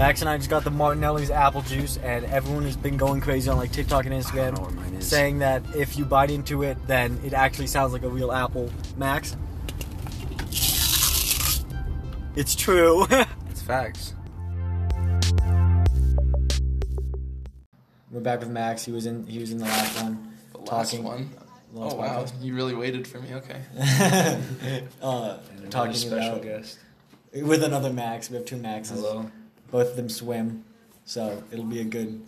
Max 0.00 0.22
and 0.22 0.30
I 0.30 0.38
just 0.38 0.48
got 0.48 0.64
the 0.64 0.70
Martinelli's 0.70 1.30
apple 1.30 1.60
juice, 1.60 1.98
and 1.98 2.24
everyone 2.24 2.62
has 2.62 2.74
been 2.74 2.96
going 2.96 3.20
crazy 3.20 3.50
on 3.50 3.58
like 3.58 3.70
TikTok 3.70 4.06
and 4.06 4.14
I 4.14 4.18
Instagram, 4.20 4.54
don't 4.54 4.54
know 4.54 4.62
what 4.62 4.72
mine 4.72 4.94
is. 4.94 5.06
saying 5.06 5.40
that 5.40 5.62
if 5.76 5.98
you 5.98 6.06
bite 6.06 6.30
into 6.30 6.62
it, 6.62 6.78
then 6.86 7.20
it 7.22 7.34
actually 7.34 7.66
sounds 7.66 7.92
like 7.92 8.02
a 8.02 8.08
real 8.08 8.32
apple. 8.32 8.70
Max, 8.96 9.36
it's 12.34 12.54
true. 12.56 13.06
It's 13.50 13.60
facts. 13.62 14.14
We're 18.10 18.20
back 18.20 18.40
with 18.40 18.48
Max. 18.48 18.84
He 18.86 18.92
was 18.92 19.04
in. 19.04 19.26
He 19.26 19.38
was 19.38 19.50
in 19.52 19.58
the 19.58 19.64
last 19.66 20.02
one. 20.02 20.34
The 20.52 20.58
last 20.60 20.92
Talking- 20.92 21.04
one. 21.04 21.30
the 21.74 21.80
last 21.80 21.92
Oh 21.94 21.98
wow, 21.98 22.22
podcast. 22.24 22.42
you 22.42 22.54
really 22.54 22.74
waited 22.74 23.06
for 23.06 23.20
me. 23.20 23.34
Okay. 23.34 23.60
uh, 25.02 25.38
And 25.50 25.58
another 25.58 25.68
talking 25.68 25.92
special 25.94 26.36
about 26.36 26.42
guest. 26.42 26.78
with 27.34 27.62
another 27.64 27.92
Max. 27.92 28.30
We 28.30 28.36
have 28.36 28.46
two 28.46 28.56
Maxes. 28.56 29.00
Hello. 29.00 29.30
Both 29.70 29.90
of 29.90 29.96
them 29.96 30.08
swim, 30.08 30.64
so 31.04 31.42
it'll 31.52 31.64
be 31.64 31.80
a 31.80 31.84
good. 31.84 32.20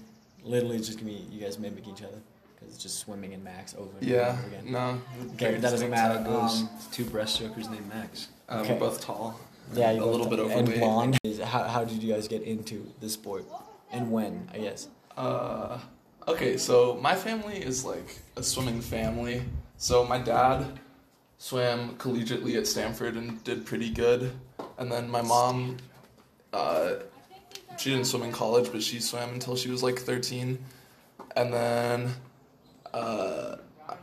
Literally, 0.44 0.76
it's 0.76 0.86
just 0.86 0.98
gonna 0.98 1.10
be 1.12 1.24
you 1.30 1.40
guys 1.40 1.58
mimic 1.58 1.86
each 1.88 2.02
other 2.02 2.18
because 2.54 2.74
it's 2.74 2.82
just 2.82 2.98
swimming 2.98 3.32
and 3.34 3.42
Max 3.44 3.74
over 3.78 3.90
and 4.00 4.08
Yeah. 4.08 4.36
over 4.38 4.46
again. 4.48 4.72
No. 4.72 5.00
Okay, 5.34 5.52
that 5.56 5.70
doesn't 5.70 5.90
matter. 5.90 6.18
Um, 6.28 6.68
It's 6.76 6.86
two 6.88 7.04
breaststrokers 7.04 7.70
named 7.70 7.88
Max. 7.88 8.28
Uh, 8.48 8.58
Okay. 8.60 8.74
We're 8.74 8.80
both 8.80 9.00
tall. 9.00 9.38
yeah, 9.74 9.90
you 9.92 10.02
a 10.02 10.04
you 10.04 10.10
little 10.10 10.26
bit 10.28 10.38
over. 10.40 10.50
and 10.52 10.68
overweight. 10.68 10.80
blonde. 10.80 11.18
How, 11.44 11.62
how 11.64 11.84
did 11.84 12.02
you 12.02 12.12
guys 12.12 12.26
get 12.28 12.42
into 12.42 12.90
the 13.00 13.08
sport, 13.08 13.44
and 13.92 14.10
when? 14.12 14.48
I 14.52 14.58
guess. 14.58 14.88
Uh, 15.16 15.78
okay, 16.28 16.56
so 16.56 16.98
my 17.00 17.14
family 17.14 17.58
is 17.58 17.84
like 17.84 18.18
a 18.36 18.42
swimming 18.42 18.80
family. 18.80 19.42
So 19.76 20.04
my 20.04 20.18
dad 20.18 20.78
swam 21.38 21.96
collegiately 21.96 22.56
at 22.56 22.66
Stanford 22.66 23.16
and 23.16 23.42
did 23.44 23.64
pretty 23.66 23.90
good. 23.90 24.32
And 24.78 24.90
then 24.90 25.10
my 25.10 25.22
mom, 25.22 25.78
uh, 26.52 26.94
she 27.78 27.90
didn't 27.90 28.06
swim 28.06 28.22
in 28.22 28.32
college, 28.32 28.70
but 28.72 28.82
she 28.82 29.00
swam 29.00 29.30
until 29.30 29.56
she 29.56 29.70
was 29.70 29.82
like 29.82 29.98
13. 29.98 30.58
And 31.36 31.52
then 31.52 32.14
uh, 32.92 33.56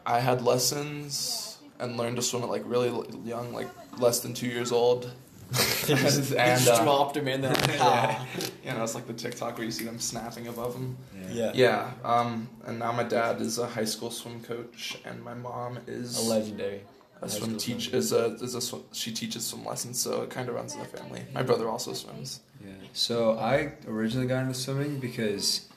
I 0.06 0.20
had 0.20 0.42
lessons 0.42 1.58
and 1.80 1.98
learned 1.98 2.18
to 2.18 2.22
swim 2.22 2.44
at 2.44 2.50
like 2.50 2.64
really 2.66 2.92
young, 3.26 3.54
like 3.54 3.70
less 4.00 4.20
than 4.20 4.34
two 4.34 4.48
years 4.48 4.72
old. 4.72 5.12
and 5.90 6.68
uh, 6.68 6.84
dropped 6.84 7.18
him 7.18 7.28
in 7.28 7.42
there. 7.42 7.56
yeah, 7.70 8.24
you 8.64 8.72
know, 8.72 8.84
it's 8.84 8.94
like 8.94 9.08
the 9.08 9.14
TikTok 9.14 9.58
where 9.58 9.66
you 9.66 9.72
see 9.72 9.84
them 9.84 10.00
snapping 10.00 10.48
above 10.48 10.74
them. 10.74 10.96
yeah. 11.32 11.52
Yeah, 11.56 11.92
um, 12.04 12.48
and 12.68 12.78
now 12.78 12.92
my 12.92 13.02
dad 13.02 13.42
is 13.42 13.58
a 13.58 13.66
high 13.66 13.86
school 13.86 14.12
swim 14.12 14.44
coach, 14.44 15.00
and 15.06 15.24
my 15.24 15.34
mom 15.34 15.80
is 15.88 16.20
A 16.20 16.30
legendary. 16.30 16.82
Swim 17.28 17.58
teach 17.58 17.94
is 17.94 18.12
a 18.14 18.34
is 18.36 18.56
a 18.56 18.62
swim, 18.62 18.84
she 18.94 19.12
teaches 19.12 19.46
swim 19.46 19.66
lessons, 19.66 20.00
so 20.00 20.22
it 20.24 20.30
kind 20.30 20.48
of 20.50 20.56
runs 20.56 20.74
in 20.74 20.80
the 20.80 20.86
family. 20.86 21.24
My 21.34 21.44
brother 21.44 21.68
also 21.68 21.94
swims. 21.94 22.40
Yeah. 22.66 22.72
So 22.94 23.38
I 23.38 23.74
originally 23.88 24.28
got 24.28 24.42
into 24.44 24.54
swimming 24.54 25.00
because 25.00 25.68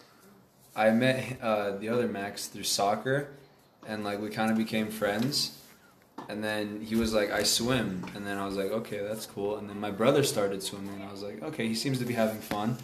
I 0.75 0.91
met 0.91 1.39
uh, 1.43 1.73
the 1.77 1.89
other 1.89 2.07
Max 2.09 2.47
through 2.47 2.63
soccer, 2.65 3.29
and 3.87 4.05
like 4.05 4.21
we 4.21 4.31
kind 4.31 4.51
of 4.51 4.57
became 4.57 4.89
friends. 4.91 5.59
And 6.29 6.43
then 6.45 6.81
he 6.81 6.95
was 6.95 7.13
like, 7.13 7.33
"I 7.33 7.43
swim," 7.43 8.07
and 8.15 8.25
then 8.27 8.39
I 8.39 8.47
was 8.47 8.57
like, 8.57 8.71
"Okay, 8.71 9.01
that's 9.01 9.27
cool." 9.27 9.57
And 9.57 9.69
then 9.69 9.81
my 9.81 9.91
brother 9.91 10.23
started 10.23 10.63
swimming, 10.63 10.95
and 10.95 11.03
I 11.03 11.11
was 11.11 11.23
like, 11.23 11.43
"Okay, 11.43 11.67
he 11.67 11.75
seems 11.75 11.99
to 11.99 12.05
be 12.05 12.15
having 12.15 12.41
fun." 12.41 12.77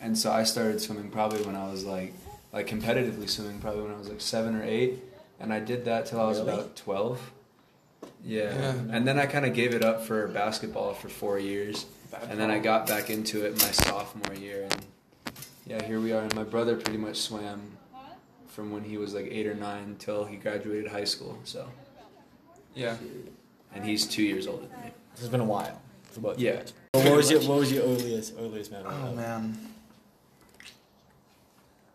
And 0.00 0.16
so 0.16 0.30
I 0.30 0.44
started 0.44 0.80
swimming 0.80 1.10
probably 1.10 1.42
when 1.42 1.56
I 1.56 1.68
was 1.70 1.84
like, 1.84 2.14
like 2.52 2.68
competitively 2.68 3.28
swimming 3.28 3.58
probably 3.60 3.82
when 3.82 3.92
I 3.92 3.98
was 3.98 4.08
like 4.08 4.20
seven 4.20 4.54
or 4.54 4.62
eight, 4.64 5.00
and 5.40 5.52
I 5.52 5.58
did 5.60 5.84
that 5.86 6.06
till 6.06 6.20
I 6.20 6.26
was 6.26 6.38
Really? 6.38 6.52
about 6.52 6.76
twelve. 6.76 7.32
Yeah. 8.24 8.54
Yeah. 8.54 8.74
And 8.90 9.06
then 9.06 9.18
I 9.18 9.26
kind 9.26 9.44
of 9.44 9.54
gave 9.54 9.74
it 9.74 9.84
up 9.84 10.04
for 10.04 10.28
basketball 10.28 10.94
for 10.94 11.08
four 11.08 11.38
years. 11.38 11.86
Bad 12.10 12.28
And 12.30 12.38
then 12.38 12.50
I 12.50 12.58
got 12.58 12.86
back 12.86 13.10
into 13.10 13.44
it 13.44 13.52
my 13.54 13.70
sophomore 13.70 14.36
year, 14.36 14.68
and 14.70 14.86
yeah, 15.66 15.82
here 15.82 16.00
we 16.00 16.12
are. 16.12 16.22
And 16.22 16.34
my 16.34 16.44
brother 16.44 16.76
pretty 16.76 16.98
much 16.98 17.16
swam 17.16 17.78
from 18.48 18.70
when 18.70 18.84
he 18.84 18.98
was 18.98 19.14
like 19.14 19.28
eight 19.30 19.46
or 19.46 19.54
nine 19.54 19.96
till 19.98 20.24
he 20.24 20.36
graduated 20.36 20.90
high 20.90 21.04
school. 21.04 21.38
So, 21.44 21.68
yeah. 22.74 22.96
and 23.74 23.84
he's 23.84 24.06
two 24.06 24.22
years 24.22 24.46
older 24.46 24.66
than 24.66 24.80
me. 24.82 24.90
This 25.12 25.20
has 25.20 25.30
been 25.30 25.40
a 25.40 25.44
while. 25.44 25.80
For 26.10 26.20
both. 26.20 26.38
Yeah. 26.38 26.62
But 26.92 27.04
what 27.04 27.16
was 27.16 27.30
your 27.30 27.40
What 27.40 27.58
was 27.60 27.72
your 27.72 27.84
earliest 27.84 28.34
earliest 28.38 28.70
memory? 28.70 28.92
Oh 28.92 29.14
man. 29.14 29.58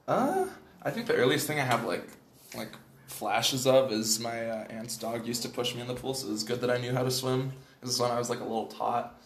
Uh, 0.08 0.48
I 0.82 0.90
think 0.90 1.06
the 1.06 1.16
earliest 1.16 1.46
thing 1.46 1.60
I 1.60 1.64
have 1.64 1.86
like 1.86 2.08
like 2.56 2.70
flashes 3.08 3.66
of 3.66 3.92
is 3.92 4.20
my 4.20 4.50
uh, 4.50 4.68
aunt's 4.70 4.98
dog 4.98 5.26
used 5.26 5.42
to 5.44 5.50
push 5.50 5.74
me 5.74 5.82
in 5.82 5.88
the 5.88 5.96
pool, 5.96 6.14
so 6.14 6.28
it 6.28 6.32
was 6.32 6.44
good 6.44 6.62
that 6.62 6.70
I 6.70 6.78
knew 6.78 6.94
how 6.94 7.04
to 7.04 7.12
swim. 7.12 7.54
This 7.82 7.92
is 7.92 8.00
when 8.00 8.12
I 8.12 8.20
was 8.20 8.30
like 8.30 8.40
a 8.40 8.44
little 8.44 8.68
tot. 8.68 9.20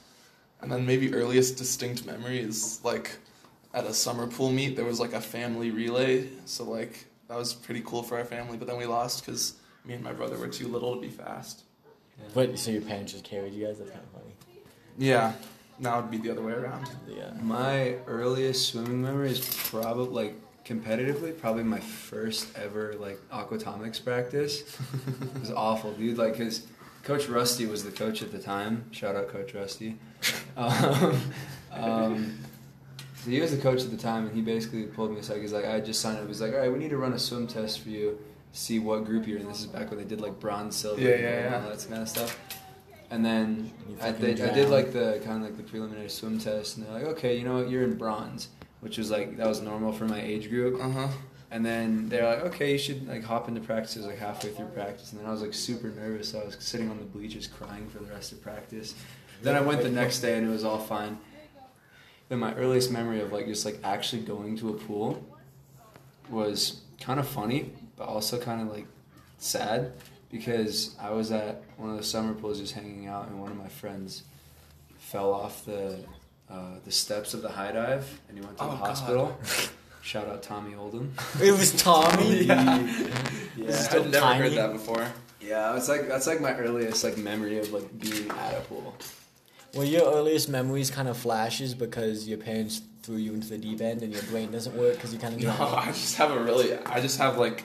And 0.61 0.71
then 0.71 0.85
maybe 0.85 1.13
earliest 1.13 1.57
distinct 1.57 2.05
memory 2.05 2.39
is 2.39 2.79
like 2.83 3.17
at 3.73 3.85
a 3.85 3.93
summer 3.93 4.27
pool 4.27 4.51
meet 4.51 4.75
there 4.75 4.85
was 4.85 4.99
like 4.99 5.13
a 5.13 5.21
family 5.21 5.71
relay, 5.71 6.29
so 6.45 6.63
like 6.63 7.05
that 7.27 7.37
was 7.37 7.53
pretty 7.53 7.81
cool 7.85 8.03
for 8.03 8.17
our 8.17 8.25
family. 8.25 8.57
But 8.57 8.67
then 8.67 8.77
we 8.77 8.85
lost 8.85 9.25
because 9.25 9.55
me 9.85 9.95
and 9.95 10.03
my 10.03 10.13
brother 10.13 10.37
were 10.37 10.47
too 10.47 10.67
little 10.67 10.95
to 10.95 11.01
be 11.01 11.09
fast. 11.09 11.63
But 12.35 12.59
so 12.59 12.69
your 12.69 12.81
parents 12.81 13.13
just 13.13 13.23
carried 13.23 13.53
you 13.53 13.65
guys? 13.65 13.79
That's 13.79 13.89
kind 13.89 14.03
of 14.03 14.21
funny. 14.21 14.35
Yeah, 14.97 15.33
now 15.79 15.97
it'd 15.97 16.11
be 16.11 16.17
the 16.17 16.29
other 16.29 16.43
way 16.43 16.53
around. 16.53 16.87
Yeah. 17.07 17.31
My 17.41 17.95
earliest 18.05 18.69
swimming 18.69 19.01
memory 19.01 19.31
is 19.31 19.39
probably 19.69 20.25
like 20.25 20.35
competitively, 20.71 21.37
probably 21.37 21.63
my 21.63 21.79
first 21.79 22.47
ever 22.57 22.93
like 22.99 23.19
aquatomics 23.31 23.99
practice. 23.99 24.61
it 25.35 25.39
was 25.39 25.51
awful, 25.51 25.91
dude. 25.93 26.17
Like, 26.17 26.37
cause 26.37 26.65
Coach 27.03 27.27
Rusty 27.27 27.65
was 27.65 27.83
the 27.83 27.91
coach 27.91 28.21
at 28.21 28.31
the 28.31 28.39
time. 28.39 28.85
Shout 28.91 29.15
out 29.15 29.27
Coach 29.29 29.53
Rusty. 29.53 29.97
Um, 30.55 31.21
um, 31.71 32.37
so 33.23 33.29
he 33.29 33.39
was 33.39 33.55
the 33.55 33.61
coach 33.61 33.81
at 33.81 33.91
the 33.91 33.97
time, 33.97 34.25
and 34.27 34.35
he 34.35 34.41
basically 34.41 34.83
pulled 34.83 35.11
me 35.11 35.19
aside. 35.19 35.41
He's 35.41 35.53
like, 35.53 35.65
I 35.65 35.79
just 35.79 35.99
signed 36.01 36.17
up. 36.19 36.27
He's 36.27 36.41
like, 36.41 36.53
all 36.53 36.59
right, 36.59 36.71
we 36.71 36.77
need 36.79 36.89
to 36.89 36.97
run 36.97 37.13
a 37.13 37.19
swim 37.19 37.47
test 37.47 37.79
for 37.81 37.89
you, 37.89 38.19
see 38.51 38.79
what 38.79 39.05
group 39.05 39.27
you're 39.27 39.39
in. 39.39 39.47
This 39.47 39.59
is 39.61 39.67
back 39.67 39.89
when 39.89 39.99
they 39.99 40.05
did 40.05 40.21
like 40.21 40.39
bronze, 40.39 40.75
silver, 40.75 41.01
Yeah, 41.01 41.09
yeah, 41.09 41.15
and 41.15 41.51
yeah. 41.51 41.63
all 41.63 41.69
that 41.69 41.87
kind 41.89 42.01
of 42.01 42.09
stuff. 42.09 42.37
And 43.09 43.25
then 43.25 43.71
I 44.01 44.11
fucking 44.11 44.25
did, 44.35 44.41
I 44.41 44.53
did 44.53 44.69
like 44.69 44.93
the 44.93 45.21
kind 45.25 45.37
of 45.43 45.49
like 45.49 45.57
the 45.57 45.63
preliminary 45.63 46.09
swim 46.09 46.37
test, 46.39 46.77
and 46.77 46.85
they're 46.85 46.93
like, 46.93 47.03
okay, 47.17 47.37
you 47.37 47.43
know 47.43 47.55
what, 47.57 47.69
you're 47.69 47.83
in 47.83 47.97
bronze, 47.97 48.47
which 48.81 48.97
was 48.97 49.09
like 49.09 49.37
that 49.37 49.47
was 49.47 49.61
normal 49.61 49.93
for 49.93 50.05
my 50.05 50.21
age 50.21 50.49
group. 50.49 50.79
Uh 50.83 50.89
huh. 50.89 51.07
And 51.49 51.65
then 51.65 52.07
they're 52.07 52.25
like, 52.25 52.45
okay, 52.53 52.71
you 52.73 52.77
should 52.77 53.07
like 53.07 53.23
hop 53.23 53.47
into 53.47 53.61
practice. 53.61 53.95
It 53.95 53.99
was 53.99 54.07
like 54.07 54.19
halfway 54.19 54.51
through 54.51 54.67
practice, 54.67 55.11
and 55.11 55.19
then 55.19 55.27
I 55.27 55.31
was 55.31 55.41
like 55.41 55.53
super 55.53 55.89
nervous. 55.89 56.29
So 56.29 56.41
I 56.41 56.45
was 56.45 56.57
sitting 56.59 56.89
on 56.89 56.97
the 56.97 57.03
bleachers 57.05 57.47
crying 57.47 57.89
for 57.89 57.99
the 57.99 58.11
rest 58.11 58.31
of 58.31 58.41
practice. 58.41 58.95
Then 59.41 59.55
I 59.55 59.61
went 59.61 59.81
the 59.81 59.89
next 59.89 60.19
day, 60.19 60.37
and 60.37 60.47
it 60.47 60.49
was 60.49 60.63
all 60.63 60.77
fine. 60.77 61.17
Then 62.29 62.39
my 62.39 62.53
earliest 62.55 62.91
memory 62.91 63.21
of 63.21 63.33
like 63.33 63.47
just 63.47 63.65
like 63.65 63.79
actually 63.83 64.21
going 64.21 64.57
to 64.57 64.69
a 64.69 64.73
pool 64.73 65.25
was 66.29 66.81
kind 67.01 67.19
of 67.19 67.27
funny, 67.27 67.73
but 67.97 68.07
also 68.07 68.39
kind 68.39 68.61
of 68.61 68.73
like 68.73 68.87
sad 69.37 69.91
because 70.31 70.95
I 71.01 71.09
was 71.09 71.31
at 71.31 71.63
one 71.75 71.89
of 71.89 71.97
the 71.97 72.03
summer 72.03 72.33
pools 72.33 72.59
just 72.59 72.73
hanging 72.73 73.07
out, 73.07 73.27
and 73.27 73.41
one 73.41 73.51
of 73.51 73.57
my 73.57 73.67
friends 73.67 74.23
fell 74.97 75.33
off 75.33 75.65
the 75.65 75.99
uh, 76.51 76.75
the 76.83 76.91
steps 76.91 77.33
of 77.33 77.41
the 77.41 77.49
high 77.49 77.71
dive, 77.71 78.19
and 78.27 78.37
he 78.37 78.43
went 78.43 78.57
to 78.57 78.63
the 78.63 78.69
Oh, 78.69 78.75
God. 78.77 78.87
hospital. 78.87 79.37
Shout 80.01 80.27
out 80.27 80.41
Tommy 80.43 80.75
Oldham. 80.75 81.13
It 81.41 81.51
was 81.51 81.73
Tommy. 81.73 82.43
Yeah. 82.45 82.79
Yeah, 83.55 83.71
Still 83.71 84.03
I've 84.03 84.09
never 84.11 84.25
tiny. 84.25 84.39
heard 84.39 84.53
that 84.57 84.73
before. 84.73 85.05
yeah, 85.39 85.75
it's 85.77 85.87
like 85.89 86.07
that's 86.07 86.25
like 86.27 86.41
my 86.41 86.53
earliest 86.55 87.03
like 87.03 87.17
memory 87.17 87.59
of 87.59 87.71
like 87.71 87.99
being 87.99 88.29
at 88.31 88.57
a 88.57 88.61
pool. 88.61 88.95
Well, 89.75 89.85
your 89.85 90.11
earliest 90.13 90.49
memories 90.49 90.89
kind 90.91 91.07
of 91.07 91.17
flashes 91.17 91.73
because 91.75 92.27
your 92.27 92.37
parents 92.39 92.81
threw 93.03 93.17
you 93.17 93.33
into 93.33 93.47
the 93.49 93.57
deep 93.57 93.79
end 93.81 94.01
and 94.03 94.11
your 94.11 94.23
brain 94.23 94.51
doesn't 94.51 94.75
work 94.75 94.95
because 94.95 95.13
you 95.13 95.19
kind 95.19 95.35
of 95.35 95.41
No, 95.41 95.51
I 95.75 95.87
just 95.87 96.15
have 96.17 96.31
a 96.31 96.39
really, 96.43 96.73
I 96.85 96.99
just 96.99 97.17
have 97.19 97.37
like 97.37 97.63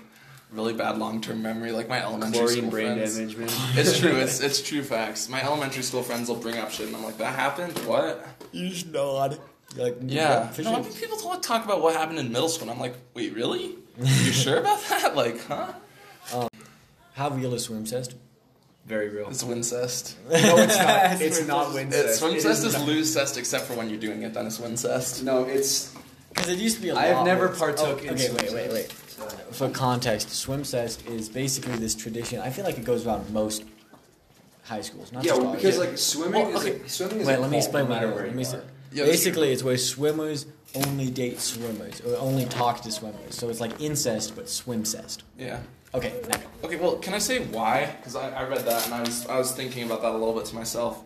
really 0.50 0.72
bad 0.74 0.98
long 0.98 1.20
term 1.20 1.42
memory. 1.42 1.72
Like 1.72 1.88
my 1.88 2.02
elementary 2.02 2.40
Chlorine 2.40 2.56
school 2.58 2.70
brain 2.70 2.94
friends. 2.96 3.16
damage, 3.16 3.36
man. 3.36 3.48
It's 3.76 3.98
true. 3.98 4.16
It's 4.16 4.40
it's 4.46 4.62
true 4.62 4.82
facts. 4.82 5.28
My 5.28 5.42
elementary 5.42 5.82
school 5.82 6.02
friends 6.02 6.28
will 6.28 6.36
bring 6.36 6.58
up 6.58 6.70
shit, 6.70 6.86
and 6.86 6.96
I'm 6.96 7.04
like, 7.04 7.18
that 7.18 7.34
happened. 7.34 7.76
What? 7.80 8.26
You 8.52 8.68
just 8.68 8.88
nod. 8.88 9.38
You're 9.74 9.86
like, 9.86 9.96
Yeah. 10.02 10.50
no. 10.58 10.76
I 10.76 10.82
think 10.82 10.98
people 10.98 11.18
talk 11.18 11.42
talk 11.42 11.64
about 11.64 11.82
what 11.82 11.94
happened 11.94 12.18
in 12.18 12.32
middle 12.32 12.48
school, 12.48 12.68
and 12.68 12.70
I'm 12.72 12.80
like, 12.80 12.94
wait, 13.14 13.34
really? 13.34 13.76
You 13.98 14.06
sure 14.32 14.58
about 14.58 14.80
that? 14.88 15.16
Like, 15.16 15.44
huh? 15.46 15.72
How 17.14 17.30
real 17.30 17.54
is 17.54 17.68
swimcest? 17.68 18.14
Very 18.84 19.08
real. 19.08 19.28
It's 19.28 19.42
wincest. 19.42 20.16
No, 20.30 20.58
it's 20.58 20.78
not. 20.78 21.20
It's 21.20 21.46
not 21.46 21.74
It's 21.74 22.20
Wincest. 22.20 22.22
It 22.22 22.24
wincest 22.24 22.64
is 22.64 22.74
not. 22.74 22.86
lose 22.86 23.16
except 23.36 23.64
for 23.64 23.74
when 23.74 23.90
you're 23.90 23.98
doing 23.98 24.22
it. 24.22 24.32
Then 24.32 24.46
it's 24.46 24.60
wincest. 24.60 25.24
No, 25.24 25.44
it's. 25.44 25.92
Because 26.28 26.50
it 26.50 26.58
used 26.58 26.76
to 26.76 26.82
be 26.82 26.92
I've 26.92 27.24
never 27.24 27.48
oh, 27.48 27.52
partook 27.52 28.00
oh, 28.02 28.04
in 28.04 28.10
Okay, 28.10 28.28
swim 28.28 28.36
wait, 28.36 28.52
wait, 28.52 28.72
wait. 28.72 28.94
For 29.56 29.70
context, 29.70 30.28
swimcest 30.28 31.08
is 31.08 31.30
basically 31.30 31.76
this 31.76 31.94
tradition. 31.94 32.40
I 32.40 32.50
feel 32.50 32.64
like 32.64 32.76
it 32.76 32.84
goes 32.84 33.06
around 33.06 33.30
most 33.32 33.64
high 34.64 34.82
schools. 34.82 35.12
Not 35.12 35.24
Yeah, 35.24 35.30
just 35.30 35.42
well, 35.42 35.54
because 35.54 35.78
like 35.78 35.96
swimming 35.96 36.46
Well, 36.46 36.56
is 36.56 36.66
okay. 36.66 36.80
a, 36.84 36.88
swimming 36.88 37.20
is 37.20 37.26
Wait, 37.26 37.38
let 37.38 37.50
me 37.50 37.56
explain 37.56 37.88
what 37.88 37.94
matter 37.94 38.06
it 38.06 38.10
is. 38.10 38.14
where 38.16 38.26
Let 38.26 38.36
me 38.36 38.98
Yeah, 38.98 39.04
Basically, 39.04 39.52
it's 39.52 39.62
where 39.62 39.78
swimmers 39.78 40.44
only 40.74 41.10
date 41.10 41.40
swimmers, 41.40 42.02
or 42.02 42.16
only 42.18 42.44
talk 42.44 42.82
to 42.82 42.92
swimmers. 42.92 43.34
So 43.34 43.48
it's 43.48 43.60
like 43.60 43.80
incest, 43.80 44.36
but 44.36 44.44
swimcest. 44.44 45.18
Yeah. 45.38 45.60
Okay, 45.94 46.12
now. 46.28 46.36
Okay, 46.62 46.76
well, 46.76 46.96
can 46.96 47.14
I 47.14 47.18
say 47.18 47.44
why? 47.46 47.94
Because 47.98 48.14
I, 48.16 48.30
I 48.30 48.46
read 48.46 48.66
that 48.66 48.84
and 48.84 48.92
I 48.92 49.00
was 49.00 49.26
I 49.26 49.38
was 49.38 49.52
thinking 49.52 49.84
about 49.84 50.02
that 50.02 50.10
a 50.10 50.18
little 50.18 50.34
bit 50.34 50.44
to 50.46 50.54
myself. 50.54 51.02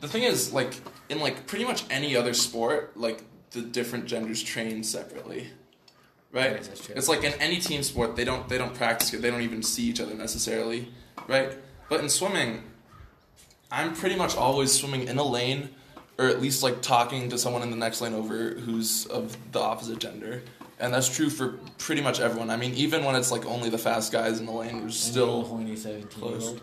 The 0.00 0.08
thing 0.08 0.24
is, 0.24 0.52
like 0.52 0.74
in 1.08 1.20
like 1.20 1.46
pretty 1.46 1.64
much 1.64 1.84
any 1.90 2.16
other 2.16 2.34
sport, 2.34 2.96
like 2.96 3.22
the 3.52 3.60
different 3.60 4.06
genders 4.06 4.42
train 4.42 4.82
separately, 4.82 5.50
right? 6.32 6.56
guess 6.56 6.68
that's 6.68 6.84
true. 6.86 6.94
It's 6.96 7.08
like 7.08 7.24
in 7.24 7.32
any 7.34 7.58
team 7.58 7.82
sport, 7.82 8.16
they 8.16 8.24
don't 8.24 8.48
they 8.48 8.58
don't 8.58 8.74
practice. 8.74 9.12
It. 9.14 9.22
They 9.22 9.30
don't 9.30 9.42
even 9.42 9.62
see 9.62 9.84
each 9.84 10.00
other 10.00 10.14
necessarily, 10.14 10.88
right? 11.28 11.52
But 11.88 12.00
in 12.00 12.08
swimming, 12.08 12.62
I'm 13.70 13.94
pretty 13.94 14.16
much 14.16 14.36
always 14.36 14.72
swimming 14.72 15.08
in 15.08 15.18
a 15.18 15.22
lane, 15.24 15.70
or 16.18 16.26
at 16.26 16.40
least 16.40 16.62
like 16.62 16.82
talking 16.82 17.28
to 17.30 17.38
someone 17.38 17.62
in 17.62 17.70
the 17.70 17.76
next 17.76 18.00
lane 18.00 18.14
over 18.14 18.50
who's 18.50 19.06
of 19.06 19.36
the 19.52 19.60
opposite 19.60 19.98
gender. 19.98 20.42
And 20.78 20.92
that's 20.92 21.14
true 21.14 21.30
for 21.30 21.58
pretty 21.78 22.02
much 22.02 22.18
everyone. 22.18 22.50
I 22.50 22.56
mean, 22.56 22.74
even 22.74 23.04
when 23.04 23.14
it's 23.14 23.30
like 23.30 23.46
only 23.46 23.68
the 23.70 23.78
fast 23.78 24.10
guys 24.10 24.40
in 24.40 24.46
the 24.46 24.52
lane, 24.52 24.78
And 24.78 24.92
still 24.92 25.42
horny 25.44 25.76
seventeen 25.76 26.08
close. 26.08 26.56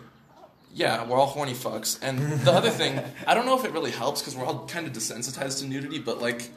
yeah, 0.74 1.06
we're 1.06 1.16
all 1.16 1.26
horny 1.26 1.54
fucks. 1.54 1.98
And 2.02 2.18
the 2.42 2.52
other 2.52 2.68
thing, 2.68 3.00
I 3.26 3.32
don't 3.32 3.46
know 3.46 3.58
if 3.58 3.64
it 3.64 3.72
really 3.72 3.92
helps 3.92 4.20
because 4.20 4.36
we're 4.36 4.44
all 4.44 4.66
kind 4.66 4.86
of 4.86 4.92
desensitized 4.92 5.60
to 5.60 5.66
nudity, 5.66 6.00
but 6.00 6.20
like, 6.20 6.50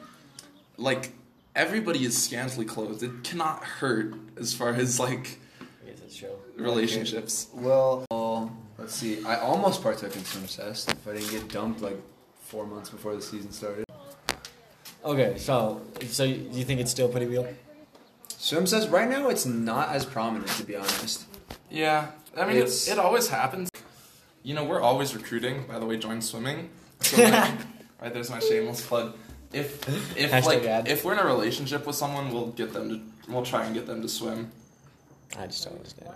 like 0.76 1.12
everybody 1.54 2.04
is 2.04 2.20
scantily 2.20 2.66
clothed. 2.66 3.02
It 3.02 3.22
cannot 3.24 3.64
hurt 3.64 4.14
as 4.36 4.54
far 4.54 4.70
as 4.70 4.98
like 5.00 5.38
I 5.84 5.90
guess 5.90 6.00
that's 6.00 6.16
true. 6.16 6.30
relationships. 6.56 7.48
Well, 7.52 8.04
let's 8.78 8.94
see. 8.94 9.24
I 9.24 9.36
almost 9.40 9.82
partook 9.82 10.14
in 10.16 10.24
swim 10.24 10.46
cest 10.48 10.90
if 10.90 11.06
I 11.08 11.14
didn't 11.14 11.30
get 11.30 11.48
dumped 11.48 11.80
like 11.80 12.00
four 12.42 12.66
months 12.66 12.90
before 12.90 13.14
the 13.14 13.22
season 13.22 13.52
started. 13.52 13.84
Okay, 15.04 15.36
so 15.38 15.82
so 16.08 16.24
you 16.24 16.48
you 16.52 16.64
think 16.64 16.80
it's 16.80 16.90
still 16.90 17.08
pretty 17.08 17.26
real? 17.26 17.46
Swim 18.28 18.66
cest 18.66 18.90
right 18.90 19.08
now 19.08 19.28
it's 19.28 19.46
not 19.46 19.90
as 19.90 20.04
prominent 20.04 20.48
to 20.52 20.64
be 20.64 20.76
honest. 20.76 21.24
Yeah, 21.70 22.08
I 22.36 22.46
mean, 22.46 22.56
It's- 22.56 22.72
it's, 22.86 22.88
it 22.88 22.98
always 22.98 23.28
happens. 23.28 23.70
You 24.42 24.54
know, 24.54 24.64
we're 24.64 24.80
always 24.80 25.14
recruiting. 25.14 25.64
By 25.66 25.78
the 25.78 25.86
way, 25.86 25.96
join 25.96 26.20
swimming. 26.20 26.70
So 27.04 27.22
like, 27.22 27.54
right 28.00 28.12
there's 28.14 28.30
my 28.30 28.38
shameless 28.40 28.86
plug. 28.86 29.14
If 29.54 30.16
if 30.16 30.44
like 30.44 30.64
ad. 30.64 30.88
if 30.88 31.04
we're 31.04 31.12
in 31.12 31.18
a 31.18 31.26
relationship 31.26 31.86
with 31.86 31.96
someone, 31.96 32.32
we'll 32.32 32.48
get 32.48 32.72
them 32.72 32.88
to 32.88 33.32
we'll 33.32 33.44
try 33.44 33.64
and 33.64 33.74
get 33.74 33.86
them 33.86 34.02
to 34.02 34.08
swim. 34.08 34.50
I 35.38 35.46
just 35.46 35.64
don't 35.64 35.76
understand. 35.76 36.10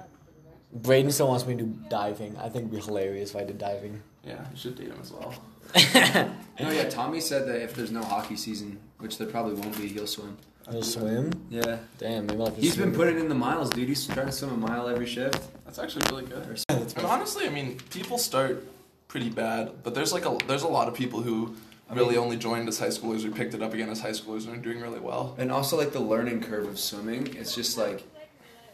Braden 0.73 1.11
still 1.11 1.29
wants 1.29 1.47
me 1.47 1.57
to 1.57 1.63
do 1.63 1.79
diving. 1.89 2.37
I 2.37 2.49
think 2.49 2.67
it'd 2.67 2.71
be 2.71 2.81
hilarious 2.81 3.31
if 3.31 3.37
I 3.37 3.45
did 3.45 3.59
diving. 3.59 4.03
Yeah, 4.25 4.45
you 4.51 4.57
should 4.57 4.77
date 4.77 4.89
him 4.89 4.99
as 5.01 5.13
well. 5.13 5.35
No, 6.61 6.71
yeah. 6.71 6.89
Tommy 6.89 7.21
said 7.21 7.47
that 7.47 7.63
if 7.63 7.75
there's 7.75 7.93
no 7.93 8.03
hockey 8.03 8.35
season, 8.35 8.81
which 8.99 9.17
there 9.17 9.29
probably 9.29 9.55
won't 9.55 9.77
be, 9.77 9.87
he'll 9.87 10.09
swim. 10.09 10.37
He'll 10.69 10.83
swim. 10.83 11.31
Yeah. 11.51 11.79
Damn, 11.99 12.27
maybe 12.27 12.41
I'll 12.41 12.47
have 12.47 12.57
to 12.57 12.61
He's 12.61 12.77
been 12.77 12.93
putting 12.93 13.19
in 13.19 13.29
the 13.29 13.35
miles, 13.37 13.71
dude. 13.71 13.89
He's 13.89 14.05
trying 14.09 14.27
to 14.27 14.33
swim 14.33 14.51
a 14.51 14.57
mile 14.57 14.89
every 14.89 15.07
shift. 15.07 15.41
That's 15.65 15.79
actually 15.79 16.07
really 16.11 16.25
good. 16.27 16.45
That's 16.69 16.95
And 16.95 17.07
honestly, 17.07 17.47
I 17.47 17.51
mean, 17.51 17.79
people 17.91 18.19
start 18.19 18.67
pretty 19.07 19.31
bad, 19.31 19.85
but 19.85 19.95
there's 19.95 20.13
like 20.13 20.27
a 20.27 20.37
there's 20.47 20.63
a 20.65 20.69
lot 20.69 20.89
of 20.89 20.95
people 20.95 21.23
who 21.23 21.55
really 21.91 22.17
only 22.17 22.37
joined 22.37 22.69
as 22.69 22.79
high 22.79 22.89
schoolers 22.89 23.25
or 23.25 23.31
picked 23.31 23.55
it 23.55 23.63
up 23.63 23.73
again 23.75 23.89
as 23.89 24.01
high 24.01 24.11
schoolers 24.11 24.47
and 24.47 24.55
are 24.55 24.61
doing 24.61 24.81
really 24.81 25.01
well. 25.01 25.35
And 25.39 25.51
also 25.51 25.77
like 25.77 25.93
the 25.93 26.01
learning 26.01 26.43
curve 26.43 26.67
of 26.69 26.79
swimming, 26.79 27.35
it's 27.35 27.55
just 27.55 27.79
like 27.79 28.05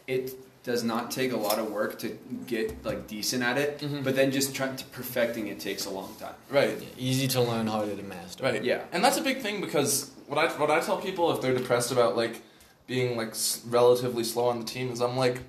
it 0.07 0.33
does 0.63 0.83
not 0.83 1.11
take 1.11 1.31
a 1.31 1.37
lot 1.37 1.59
of 1.59 1.71
work 1.71 1.99
to 1.99 2.17
get 2.47 2.83
like 2.83 3.07
decent 3.07 3.43
at 3.43 3.57
it, 3.57 3.79
Mhm. 3.79 4.03
but 4.03 4.15
then 4.15 4.31
just 4.31 4.53
trying 4.55 4.75
to 4.75 4.83
perfecting 4.85 5.47
it 5.47 5.59
takes 5.59 5.85
a 5.85 5.89
long 5.91 6.15
time. 6.19 6.33
Right. 6.49 6.81
Easy 6.97 7.27
to 7.29 7.41
learn, 7.41 7.67
harder 7.67 7.95
to 7.95 8.03
master. 8.03 8.43
Right. 8.43 8.63
Yeah. 8.63 8.81
And 8.91 9.03
that's 9.03 9.17
a 9.17 9.21
big 9.21 9.41
thing 9.41 9.61
because 9.61 10.09
what 10.27 10.37
I 10.39 10.47
what 10.59 10.71
I 10.71 10.79
tell 10.79 10.97
people 10.97 11.31
if 11.31 11.39
they're 11.41 11.53
depressed 11.53 11.91
about 11.91 12.17
like 12.17 12.41
being 12.87 13.15
like 13.15 13.29
s- 13.29 13.61
relatively 13.67 14.23
slow 14.23 14.47
on 14.49 14.59
the 14.59 14.65
team 14.65 14.91
is 14.91 15.01
I'm 15.01 15.15
like 15.17 15.41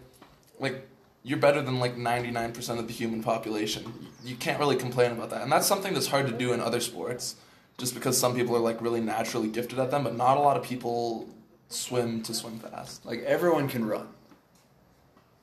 like 0.61 0.87
you're 1.23 1.39
better 1.39 1.61
than 1.61 1.81
like 1.81 1.97
99% 1.97 2.79
of 2.79 2.87
the 2.87 2.93
human 2.93 3.21
population. 3.23 3.93
You 4.25 4.37
can't 4.37 4.61
really 4.61 4.77
complain 4.77 5.11
about 5.13 5.31
that. 5.31 5.43
And 5.43 5.51
that's 5.51 5.67
something 5.67 5.93
that's 5.93 6.07
hard 6.07 6.27
to 6.29 6.33
do 6.33 6.53
in 6.53 6.61
other 6.61 6.79
sports 6.81 7.35
just 7.79 7.95
because 7.95 8.19
some 8.19 8.35
people 8.35 8.57
are 8.57 8.61
like 8.61 8.81
really 8.81 9.01
naturally 9.01 9.49
gifted 9.49 9.79
at 9.79 9.91
them, 9.91 10.05
but 10.05 10.17
not 10.17 10.37
a 10.37 10.41
lot 10.41 10.57
of 10.57 10.63
people 10.63 11.29
swim 11.69 12.23
to 12.23 12.35
swim 12.35 12.59
fast. 12.59 13.05
Like 13.05 13.23
everyone 13.23 13.69
can 13.69 13.85
run. 13.87 14.09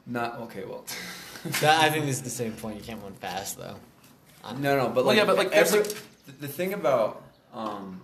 Not 0.05 0.39
okay, 0.41 0.65
well. 0.65 0.85
That, 1.59 1.83
I 1.83 1.89
think 1.89 2.05
this 2.05 2.15
is 2.15 2.21
the 2.21 2.29
same 2.29 2.53
point. 2.53 2.77
You 2.77 2.83
can't 2.83 3.03
run 3.03 3.11
fast 3.15 3.57
though. 3.57 3.75
No, 4.57 4.77
no, 4.77 4.85
but 4.87 4.95
Well, 4.95 5.05
like, 5.07 5.17
yeah, 5.17 5.25
but, 5.25 5.35
like, 5.35 5.51
every, 5.51 5.79
like- 5.81 5.89
the, 6.25 6.31
the 6.39 6.47
thing 6.47 6.71
about 6.73 7.21
um, 7.53 7.99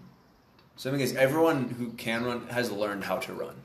swimming 0.75 0.99
is 0.99 1.15
everyone 1.15 1.69
who 1.69 1.91
can 1.91 2.25
run 2.25 2.47
has 2.47 2.69
learned 2.69 3.05
how 3.05 3.15
to 3.19 3.33
run. 3.33 3.55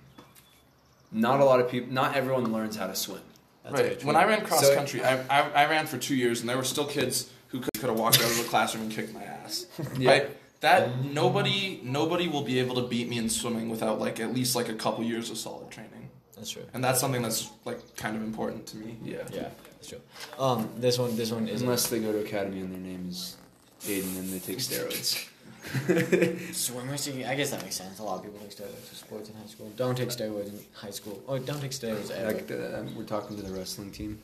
Not 1.11 1.41
a 1.41 1.45
lot 1.45 1.59
of 1.59 1.69
people. 1.69 1.93
Not 1.93 2.17
everyone 2.17 2.53
learns 2.53 2.77
how 2.77 2.87
to 2.87 2.95
swim. 2.95 3.21
That's 3.65 3.75
right. 3.81 4.05
When 4.05 4.15
I 4.15 4.25
ran 4.27 4.45
cross 4.45 4.61
So- 4.65 4.75
country, 4.77 5.03
I, 5.05 5.19
I, 5.29 5.51
I 5.65 5.67
ran 5.69 5.87
for 5.87 5.99
two 5.99 6.15
years, 6.15 6.41
and 6.41 6.49
there 6.49 6.57
were 6.57 6.63
still 6.65 6.87
kids 6.87 7.31
who 7.49 7.59
could, 7.59 7.73
could 7.81 7.89
have 7.91 7.99
walked 7.99 8.19
out 8.21 8.31
of 8.31 8.37
the 8.39 8.45
classroom 8.45 8.85
and 8.85 8.93
kicked 8.93 9.13
my 9.13 9.25
ass. 9.25 9.67
Yeah. 9.99 10.11
Right. 10.11 10.37
That 10.65 11.05
nobody 11.05 11.79
nobody 11.83 12.27
will 12.27 12.43
be 12.43 12.59
able 12.59 12.77
to 12.77 12.89
beat 12.89 13.07
me 13.07 13.19
in 13.19 13.29
swimming 13.29 13.69
without 13.69 14.01
like 14.01 14.19
at 14.19 14.33
least 14.33 14.57
like 14.57 14.71
a 14.71 14.75
couple 14.75 15.05
years 15.05 15.29
of 15.31 15.37
solid 15.37 15.71
training, 15.71 16.09
That's 16.37 16.51
true. 16.51 16.63
and 16.73 16.83
that's 16.83 16.99
something 17.01 17.21
that's 17.21 17.51
like 17.67 17.81
kind 17.97 18.17
of 18.17 18.23
important 18.23 18.67
to 18.69 18.79
me. 18.79 18.97
Yeah. 19.05 19.17
Yeah, 19.31 19.51
that's 19.75 19.89
true. 19.89 20.01
Um, 20.39 20.71
this 20.79 20.99
one, 20.99 21.17
this 21.17 21.31
one 21.31 21.49
is 21.49 21.61
Unless 21.61 21.89
they 21.91 22.01
go 22.01 22.13
to 22.13 22.21
academy 22.21 22.61
and 22.61 22.73
their 22.73 22.81
name 22.81 23.07
is 23.11 23.37
Aiden 23.83 24.17
and 24.19 24.31
they 24.33 24.39
take 24.39 24.57
steroids. 24.59 25.29
swimmers. 26.55 27.09
I 27.09 27.35
guess 27.35 27.51
that 27.51 27.63
makes 27.63 27.77
sense. 27.77 27.99
A 27.99 28.03
lot 28.03 28.19
of 28.19 28.25
people 28.25 28.39
take 28.41 28.57
steroids 28.57 28.89
for 28.89 28.95
sports 28.95 29.29
in 29.29 29.35
high 29.37 29.47
school. 29.47 29.71
Don't 29.77 29.97
take 29.97 30.09
steroids 30.09 30.49
in 30.49 30.59
high 30.73 30.91
school. 30.91 31.23
Oh, 31.29 31.39
don't 31.39 31.61
take 31.61 31.73
steroids 31.73 32.11
ever. 32.11 32.33
Like, 32.33 32.51
uh, 32.51 32.83
we're 32.97 33.05
talking 33.05 33.37
to 33.37 33.43
the 33.43 33.53
wrestling 33.53 33.91
team. 33.91 34.23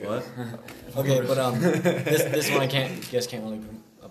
What? 0.00 0.22
okay, 0.98 1.22
but 1.22 1.38
um, 1.38 1.58
this 1.60 2.24
this 2.24 2.50
one 2.50 2.60
I 2.60 2.66
can't 2.66 3.10
guess 3.10 3.26
can't 3.26 3.42
really 3.42 3.62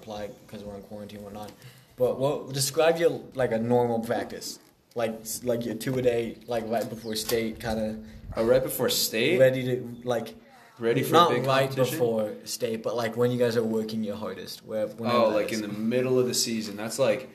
apply 0.07 0.30
because 0.45 0.63
we're 0.63 0.75
in 0.75 0.81
quarantine 0.83 1.18
and 1.18 1.25
whatnot. 1.25 1.51
But 1.98 2.19
what 2.19 2.54
describe 2.54 2.98
your 2.98 3.21
like 3.36 3.51
a 3.51 3.57
normal 3.57 4.00
practice, 4.00 4.59
like 4.95 5.19
like 5.44 5.65
your 5.65 5.75
two 5.75 5.98
a 5.98 6.01
day, 6.01 6.38
like 6.48 6.63
right 6.68 6.88
before 6.89 7.15
state, 7.15 7.59
kind 7.59 7.80
of 7.80 7.98
Oh, 8.36 8.44
right 8.45 8.62
before 8.62 8.89
state. 8.89 9.39
ready 9.39 9.63
to 9.63 9.98
like 10.04 10.36
Ready 10.80 11.01
for 11.01 11.13
not 11.13 11.31
a 11.31 11.36
big 11.36 11.45
right 11.48 11.75
before 11.75 12.33
state, 12.45 12.83
but 12.83 12.95
like 12.95 13.18
when 13.18 13.31
you 13.31 13.39
guys 13.39 13.57
are 13.57 13.63
working 13.63 14.04
your 14.04 14.15
hardest. 14.15 14.63
Where 14.65 14.88
Oh, 15.00 15.30
like 15.30 15.51
is. 15.51 15.62
in 15.62 15.68
the 15.68 15.75
middle 15.75 16.19
of 16.19 16.27
the 16.27 16.36
season. 16.36 16.75
That's 16.77 17.00
like 17.00 17.30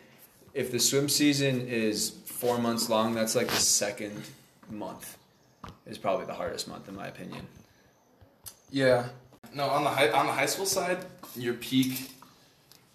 if 0.55 0.71
the 0.71 0.79
swim 0.79 1.09
season 1.09 1.67
is 1.67 2.11
four 2.27 2.59
months 2.59 2.89
long. 2.89 3.15
That's 3.15 3.35
like 3.35 3.49
the 3.49 3.57
second 3.81 4.23
month 4.71 5.19
is 5.87 5.99
probably 5.99 6.27
the 6.27 6.35
hardest 6.35 6.69
month 6.69 6.89
in 6.89 6.95
my 6.95 7.09
opinion. 7.09 7.47
Yeah. 8.71 9.07
No, 9.55 9.65
on 9.67 9.83
the 9.85 9.91
high 9.91 10.11
on 10.11 10.27
the 10.27 10.33
high 10.33 10.47
school 10.47 10.67
side, 10.67 11.05
your 11.35 11.55
peak. 11.55 12.11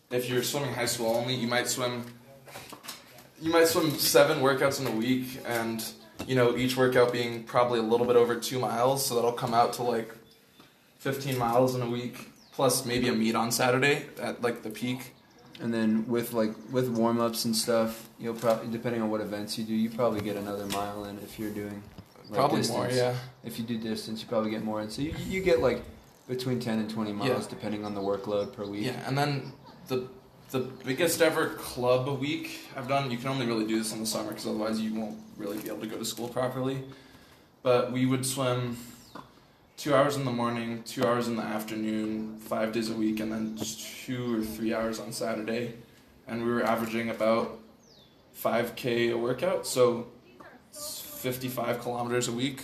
If 0.09 0.29
you're 0.29 0.43
swimming 0.43 0.73
high 0.73 0.85
school 0.85 1.15
only, 1.15 1.35
you 1.35 1.47
might 1.47 1.67
swim. 1.67 2.05
You 3.41 3.51
might 3.51 3.67
swim 3.67 3.91
seven 3.91 4.39
workouts 4.39 4.79
in 4.79 4.87
a 4.87 4.91
week, 4.91 5.39
and 5.45 5.83
you 6.25 6.35
know 6.35 6.55
each 6.55 6.75
workout 6.77 7.11
being 7.11 7.43
probably 7.43 7.79
a 7.79 7.83
little 7.83 8.05
bit 8.07 8.15
over 8.15 8.35
two 8.35 8.57
miles, 8.59 9.05
so 9.05 9.15
that'll 9.15 9.33
come 9.33 9.53
out 9.53 9.73
to 9.73 9.83
like 9.83 10.15
fifteen 10.99 11.37
miles 11.37 11.75
in 11.75 11.81
a 11.81 11.89
week, 11.89 12.29
plus 12.53 12.85
maybe 12.85 13.09
a 13.09 13.13
meet 13.13 13.35
on 13.35 13.51
Saturday 13.51 14.05
at 14.21 14.41
like 14.41 14.63
the 14.63 14.69
peak. 14.69 15.13
And 15.59 15.73
then 15.73 16.07
with 16.07 16.33
like 16.33 16.53
with 16.71 16.87
warm 16.89 17.19
ups 17.19 17.45
and 17.45 17.55
stuff, 17.55 18.07
you'll 18.19 18.33
probably 18.35 18.71
depending 18.71 19.01
on 19.01 19.09
what 19.09 19.21
events 19.21 19.57
you 19.57 19.63
do, 19.65 19.73
you 19.73 19.89
probably 19.89 20.21
get 20.21 20.35
another 20.37 20.65
mile 20.67 21.05
in 21.05 21.17
if 21.19 21.37
you're 21.39 21.49
doing 21.51 21.81
like, 22.29 22.33
Probably 22.37 22.57
distance. 22.59 22.77
more, 22.77 22.89
yeah. 22.91 23.15
If 23.43 23.57
you 23.59 23.65
do 23.65 23.77
distance, 23.77 24.21
you 24.21 24.27
probably 24.27 24.51
get 24.51 24.63
more 24.63 24.81
in. 24.81 24.89
So 24.89 25.01
you, 25.01 25.15
you 25.27 25.41
get 25.41 25.59
like 25.61 25.81
between 26.27 26.59
ten 26.59 26.77
and 26.79 26.89
twenty 26.89 27.11
miles 27.11 27.29
Yeah. 27.45 27.49
depending 27.49 27.85
on 27.85 27.95
the 27.95 28.01
workload 28.01 28.53
per 28.53 28.65
week. 28.65 28.85
Yeah, 28.85 29.01
and 29.07 29.17
then 29.17 29.51
the 29.87 30.07
the 30.51 30.59
biggest 30.59 31.21
ever 31.21 31.49
club 31.55 32.07
week 32.19 32.59
I've 32.75 32.87
done. 32.87 33.11
You 33.11 33.17
can 33.17 33.27
only 33.27 33.45
really 33.45 33.65
do 33.65 33.77
this 33.77 33.91
in 33.91 33.99
the 33.99 34.05
summer 34.05 34.29
because 34.29 34.47
otherwise 34.47 34.79
you 34.79 34.93
won't 34.93 35.17
really 35.37 35.57
be 35.57 35.67
able 35.67 35.81
to 35.81 35.87
go 35.87 35.97
to 35.97 36.05
school 36.05 36.29
properly. 36.29 36.83
But 37.63 37.91
we 37.91 38.05
would 38.05 38.25
swim 38.25 38.77
two 39.75 39.93
hours 39.93 40.15
in 40.15 40.23
the 40.23 40.31
morning, 40.31 40.83
two 40.83 41.05
hours 41.05 41.27
in 41.27 41.35
the 41.35 41.43
afternoon, 41.43 42.37
five 42.39 42.71
days 42.71 42.89
a 42.89 42.93
week, 42.93 43.19
and 43.19 43.31
then 43.31 43.57
two 44.05 44.39
or 44.39 44.43
three 44.43 44.73
hours 44.73 44.99
on 44.99 45.11
Saturday. 45.11 45.73
And 46.27 46.45
we 46.45 46.51
were 46.51 46.63
averaging 46.63 47.09
about 47.09 47.59
five 48.33 48.75
k 48.75 49.09
a 49.09 49.17
workout, 49.17 49.67
so 49.67 50.07
fifty 50.71 51.49
five 51.49 51.81
kilometers 51.81 52.27
a 52.27 52.31
week. 52.31 52.61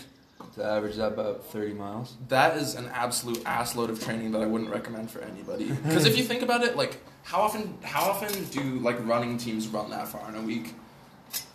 To 0.55 0.63
average 0.63 0.98
that 0.98 1.13
about 1.13 1.45
thirty 1.45 1.74
miles. 1.74 2.15
That 2.27 2.57
is 2.57 2.75
an 2.75 2.88
absolute 2.93 3.41
ass 3.45 3.75
load 3.75 3.89
of 3.89 4.03
training 4.03 4.33
that 4.33 4.41
I 4.41 4.45
wouldn't 4.45 4.69
recommend 4.69 5.10
for 5.10 5.19
anybody. 5.19 5.72
Because 5.72 6.05
if 6.05 6.15
you 6.15 6.24
think 6.24 6.43
about 6.43 6.63
it, 6.63 6.77
like 6.77 6.98
how 7.24 7.41
often 7.41 7.77
how 7.81 8.03
often 8.03 8.43
do 8.45 8.62
like 8.79 9.03
running 9.05 9.39
teams 9.39 9.67
run 9.67 9.89
that 9.89 10.07
far 10.07 10.29
in 10.29 10.36
a 10.36 10.41
week? 10.41 10.75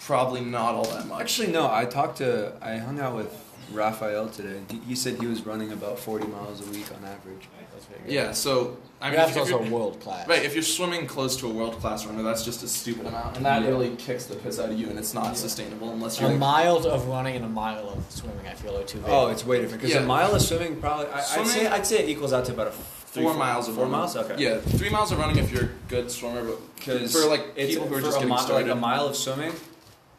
Probably 0.01 0.41
not 0.41 0.75
all 0.75 0.87
that 0.87 1.07
much. 1.07 1.21
Actually, 1.21 1.53
no. 1.53 1.71
I 1.71 1.85
talked 1.85 2.19
to, 2.19 2.55
I 2.61 2.79
hung 2.79 2.99
out 2.99 3.15
with 3.15 3.33
Raphael 3.73 4.29
today. 4.29 4.61
He, 4.71 4.79
he 4.89 4.95
said 4.97 5.21
he 5.21 5.27
was 5.27 5.45
running 5.47 5.73
about 5.73 5.99
40 5.99 6.27
miles 6.29 6.61
a 6.67 6.71
week 6.71 6.87
on 6.97 7.05
average. 7.05 7.49
That's 7.73 7.85
very 7.87 8.01
good. 8.05 8.13
Yeah, 8.13 8.33
so 8.33 8.77
I 9.01 9.11
mean, 9.11 9.17
That's 9.19 9.31
if, 9.31 9.37
if 9.49 9.53
also 9.55 9.69
world 9.71 10.01
class. 10.01 10.27
right, 10.27 10.43
if 10.45 10.55
you're 10.55 10.63
swimming 10.65 11.07
close 11.07 11.37
to 11.37 11.47
a 11.47 11.51
world 11.53 11.75
class 11.81 12.05
runner, 12.07 12.23
that's 12.23 12.45
just 12.45 12.63
a 12.65 12.69
stupid 12.69 13.07
amount, 13.07 13.37
and 13.37 13.47
that 13.47 13.63
Yeah. 13.63 13.69
really 13.69 13.95
kicks 13.97 14.25
the 14.25 14.35
piss 14.37 14.59
out 14.59 14.71
of 14.71 14.79
you, 14.81 14.89
and 14.91 14.99
it's 14.99 15.15
not 15.15 15.27
Yeah. 15.27 15.33
sustainable 15.35 15.91
unless 15.91 16.21
you're. 16.21 16.31
Like, 16.31 16.39
mile 16.39 16.77
of 16.79 17.07
running 17.07 17.37
and 17.37 17.45
a 17.45 17.49
mile 17.49 17.89
of 17.91 18.05
swimming, 18.09 18.47
I 18.49 18.55
feel 18.55 18.77
are 18.77 18.83
too 18.83 18.99
big. 18.99 19.09
Oh, 19.11 19.29
it's 19.29 19.45
way 19.47 19.61
different 19.61 19.83
because 19.83 19.95
Yeah. 19.95 20.03
a 20.03 20.07
mile 20.07 20.35
of 20.35 20.43
swimming 20.43 20.77
probably. 20.81 21.07
I, 21.07 21.19
I'd 21.19 21.47
say 21.47 21.67
I'd 21.69 21.87
say 21.87 21.99
it 22.01 22.09
equals 22.09 22.33
out 22.33 22.45
to 22.47 22.53
about 22.53 22.69
a 22.69 22.73
Three, 23.11 23.23
four 23.23 23.33
four- 23.33 23.39
miles 23.39 23.69
of 23.69 23.75
four 23.75 23.85
running. 23.85 23.99
miles? 24.01 24.17
Okay. 24.17 24.35
Yeah, 24.43 24.59
three 24.59 24.91
miles 24.91 25.13
of 25.13 25.19
running 25.19 25.39
if 25.39 25.51
you're 25.53 25.65
a 25.65 25.71
good 25.89 26.11
swimmer, 26.11 26.43
but 26.45 26.59
Because 26.77 27.13
for 27.13 27.27
like 27.29 27.53
it's 27.57 27.73
people 27.75 27.87
who 27.89 27.95
are 27.95 28.01
just 28.01 28.19
getting 28.19 28.29
mi- 28.35 28.39
started, 28.39 28.67
like 28.67 28.77
a 28.77 28.81
mile 28.81 29.07
of 29.07 29.17
swimming 29.17 29.53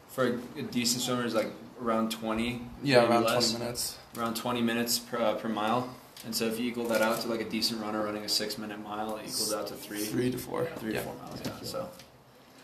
for 0.10 0.26
a, 0.28 0.34
a 0.58 0.62
decent 0.64 1.02
swimmer 1.04 1.26
is 1.26 1.36
like 1.36 1.52
around 1.82 2.12
20 2.12 2.62
yeah, 2.84 3.08
around 3.10 3.24
less. 3.24 3.50
twenty 3.52 3.64
minutes. 3.64 3.98
around 4.18 4.36
20 4.36 4.62
minutes 4.62 5.00
per, 5.00 5.18
uh, 5.18 5.34
per 5.36 5.48
mile 5.50 5.90
and 6.26 6.36
so 6.36 6.46
if 6.46 6.60
you 6.60 6.68
equal 6.70 6.86
that 6.90 7.02
out 7.02 7.22
to 7.22 7.28
like 7.28 7.40
a 7.42 7.50
decent 7.50 7.82
runner 7.82 8.04
running 8.04 8.24
a 8.26 8.30
six 8.30 8.58
minute 8.58 8.82
mile 8.84 9.16
it 9.18 9.22
equals 9.22 9.54
out 9.54 9.68
to 9.68 9.74
three 9.76 10.00
Three 10.00 10.30
to 10.32 10.38
four. 10.38 10.66
three 10.78 10.94
yeah. 10.94 11.00
to 11.00 11.06
four 11.06 11.16
miles 11.16 11.42
yeah 11.46 11.52
so 11.64 11.90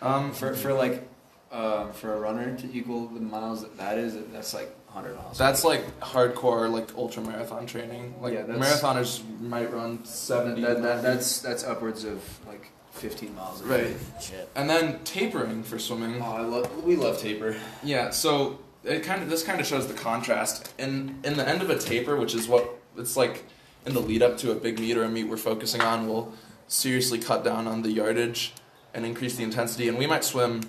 Um, 0.02 0.34
for, 0.34 0.54
for 0.54 0.74
like 0.74 1.08
uh, 1.52 1.92
for 1.94 2.14
a 2.14 2.20
runner 2.20 2.56
to 2.58 2.74
equal 2.74 3.08
the 3.08 3.22
miles 3.22 3.62
that 3.62 3.78
that 3.78 3.98
is 3.98 4.16
that's 4.34 4.54
like 4.54 4.70
100 4.92 5.16
miles 5.16 5.38
That's 5.38 5.64
like 5.64 6.00
hardcore, 6.02 6.70
like 6.72 6.94
ultra 6.98 7.22
marathon 7.24 7.66
training. 7.66 8.16
Like 8.22 8.34
Yeah, 8.34 8.44
marathoners 8.44 9.22
might 9.42 9.72
run 9.74 10.04
seventy. 10.06 10.62
that, 10.62 10.82
that, 10.82 11.02
that's 11.04 11.40
that's 11.40 11.64
upwards 11.64 12.04
of 12.06 12.22
like 12.48 12.70
15 12.92 13.36
miles 13.36 13.62
right. 13.64 13.96
Shit. 14.22 14.50
And 14.56 14.70
then 14.70 15.00
tapering 15.04 15.64
for 15.64 15.80
swimming. 15.80 16.22
oh 16.22 16.26
I 16.26 16.42
love 16.42 16.84
we 16.84 16.96
love 16.96 17.20
taper 17.20 17.56
Yeah, 17.84 18.10
so 18.12 18.60
it 18.86 19.04
kind 19.04 19.22
of 19.22 19.30
this 19.30 19.44
kind 19.44 19.60
of 19.60 19.66
shows 19.66 19.88
the 19.88 19.94
contrast. 19.94 20.74
In 20.78 21.20
in 21.24 21.38
the 21.38 21.48
end 21.48 21.62
of 21.62 21.70
a 21.70 21.78
taper, 21.78 22.16
which 22.16 22.36
is 22.36 22.48
what 22.48 22.70
it's 22.98 23.18
like 23.18 23.44
in 23.86 23.94
the 23.94 24.00
lead 24.00 24.22
up 24.22 24.38
to 24.40 24.52
a 24.52 24.56
big 24.56 24.80
meet 24.80 24.98
or 24.98 25.04
a 25.04 25.10
meet 25.10 25.26
we're 25.26 25.38
focusing 25.38 25.82
on, 25.82 26.08
we'll 26.08 26.32
seriously 26.68 27.20
cut 27.20 27.44
down 27.44 27.68
on 27.68 27.82
the 27.82 27.92
yardage 27.92 28.54
and 28.94 29.06
increase 29.06 29.36
the 29.36 29.44
intensity. 29.44 29.88
And 29.88 29.98
we 29.98 30.08
might 30.08 30.24
swim 30.24 30.62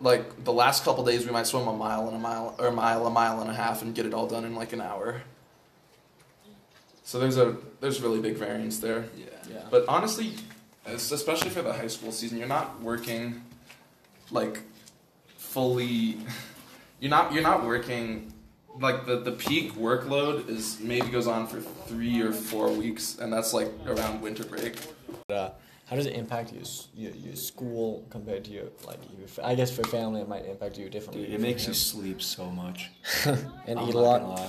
like 0.00 0.44
the 0.44 0.52
last 0.52 0.84
couple 0.84 1.04
days 1.04 1.26
we 1.26 1.32
might 1.32 1.46
swim 1.46 1.66
a 1.66 1.72
mile 1.72 2.06
and 2.06 2.16
a 2.16 2.20
mile 2.20 2.54
or 2.58 2.68
a 2.68 2.72
mile, 2.72 3.06
a 3.06 3.10
mile 3.10 3.40
and 3.40 3.50
a 3.50 3.54
half 3.54 3.82
and 3.82 3.94
get 3.94 4.06
it 4.06 4.14
all 4.14 4.26
done 4.26 4.44
in 4.44 4.54
like 4.54 4.72
an 4.72 4.80
hour. 4.80 5.22
So 7.02 7.18
there's 7.18 7.38
a 7.38 7.56
there's 7.80 8.00
really 8.00 8.20
big 8.20 8.36
variance 8.36 8.78
there. 8.78 9.06
yeah 9.16 9.26
Yeah. 9.50 9.64
But 9.70 9.84
honestly, 9.88 10.34
especially 10.86 11.50
for 11.50 11.62
the 11.62 11.72
high 11.72 11.86
school 11.86 12.12
season, 12.12 12.38
you're 12.38 12.48
not 12.48 12.80
working 12.82 13.42
like 14.30 14.62
fully. 15.36 16.18
You're 17.00 17.10
not 17.10 17.32
you're 17.32 17.42
not 17.42 17.64
working 17.64 18.32
like 18.80 19.06
the 19.06 19.16
the 19.20 19.32
peak 19.32 19.74
workload 19.74 20.48
is 20.48 20.78
maybe 20.80 21.08
goes 21.08 21.26
on 21.26 21.46
for 21.46 21.60
three 21.60 22.20
or 22.20 22.32
four 22.32 22.70
weeks, 22.70 23.18
and 23.18 23.32
that's 23.32 23.52
like 23.54 23.68
around 23.86 24.20
winter 24.20 24.44
break. 24.44 24.76
Uh, 25.30 25.50
how 25.86 25.96
does 25.96 26.04
it 26.06 26.14
impact 26.14 26.52
your, 26.52 26.62
s- 26.62 26.88
your 26.94 27.12
your 27.12 27.34
school 27.34 28.04
compared 28.10 28.44
to 28.44 28.50
your 28.50 28.64
like 28.86 28.98
your, 29.16 29.26
f- 29.26 29.38
I 29.42 29.54
guess 29.54 29.74
for 29.74 29.82
family 29.84 30.20
it 30.20 30.28
might 30.28 30.44
impact 30.44 30.76
you 30.78 30.88
differently. 30.90 31.24
Dude, 31.26 31.34
it 31.34 31.40
makes 31.40 31.66
you 31.66 31.72
sleep 31.74 32.20
so 32.20 32.50
much 32.50 32.90
and 33.24 33.78
I'm 33.78 33.88
eat 33.88 33.94
a 33.94 33.98
lot. 33.98 34.40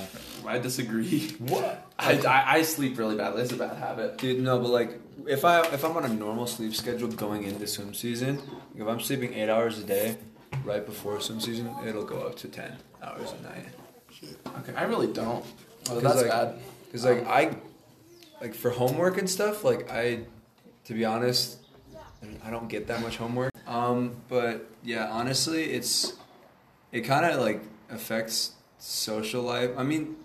I 0.45 0.57
disagree. 0.59 1.29
what 1.39 1.87
I, 1.99 2.17
I, 2.19 2.43
I 2.57 2.61
sleep 2.63 2.97
really 2.97 3.15
badly. 3.15 3.41
It's 3.43 3.51
a 3.53 3.55
bad 3.57 3.77
habit. 3.77 4.17
Dude, 4.17 4.41
no, 4.41 4.59
but 4.59 4.69
like 4.69 4.99
if 5.27 5.45
I 5.45 5.61
if 5.73 5.83
I'm 5.85 5.95
on 5.97 6.03
a 6.05 6.09
normal 6.09 6.45
sleep 6.45 6.75
schedule 6.75 7.07
going 7.09 7.43
into 7.43 7.65
swim 7.67 7.93
season, 7.93 8.41
if 8.77 8.85
I'm 8.87 8.99
sleeping 8.99 9.33
eight 9.33 9.49
hours 9.49 9.79
a 9.79 9.83
day, 9.83 10.17
right 10.63 10.85
before 10.85 11.19
swim 11.21 11.39
season, 11.39 11.73
it'll 11.85 12.03
go 12.05 12.19
up 12.21 12.35
to 12.37 12.47
ten 12.47 12.75
hours 13.01 13.33
a 13.39 13.43
night. 13.43 13.65
Okay, 14.59 14.73
I 14.75 14.83
really 14.83 15.07
don't. 15.11 15.45
'Cause, 15.85 16.01
that's 16.03 16.15
like, 16.21 16.29
bad. 16.29 16.55
Cause 16.91 17.05
like 17.05 17.25
I, 17.25 17.55
like 18.41 18.53
for 18.53 18.69
homework 18.71 19.17
and 19.17 19.29
stuff, 19.29 19.63
like 19.63 19.89
I, 19.91 20.21
to 20.85 20.93
be 20.93 21.05
honest, 21.05 21.57
I 22.43 22.49
don't 22.49 22.67
get 22.67 22.87
that 22.87 23.01
much 23.01 23.17
homework. 23.17 23.51
Um, 23.67 24.15
but 24.27 24.69
yeah, 24.83 25.09
honestly, 25.09 25.63
it's, 25.71 26.13
it 26.91 27.01
kind 27.01 27.25
of 27.25 27.39
like 27.39 27.61
affects 27.89 28.53
social 28.79 29.41
life. 29.43 29.71
I 29.77 29.83
mean, 29.83 30.15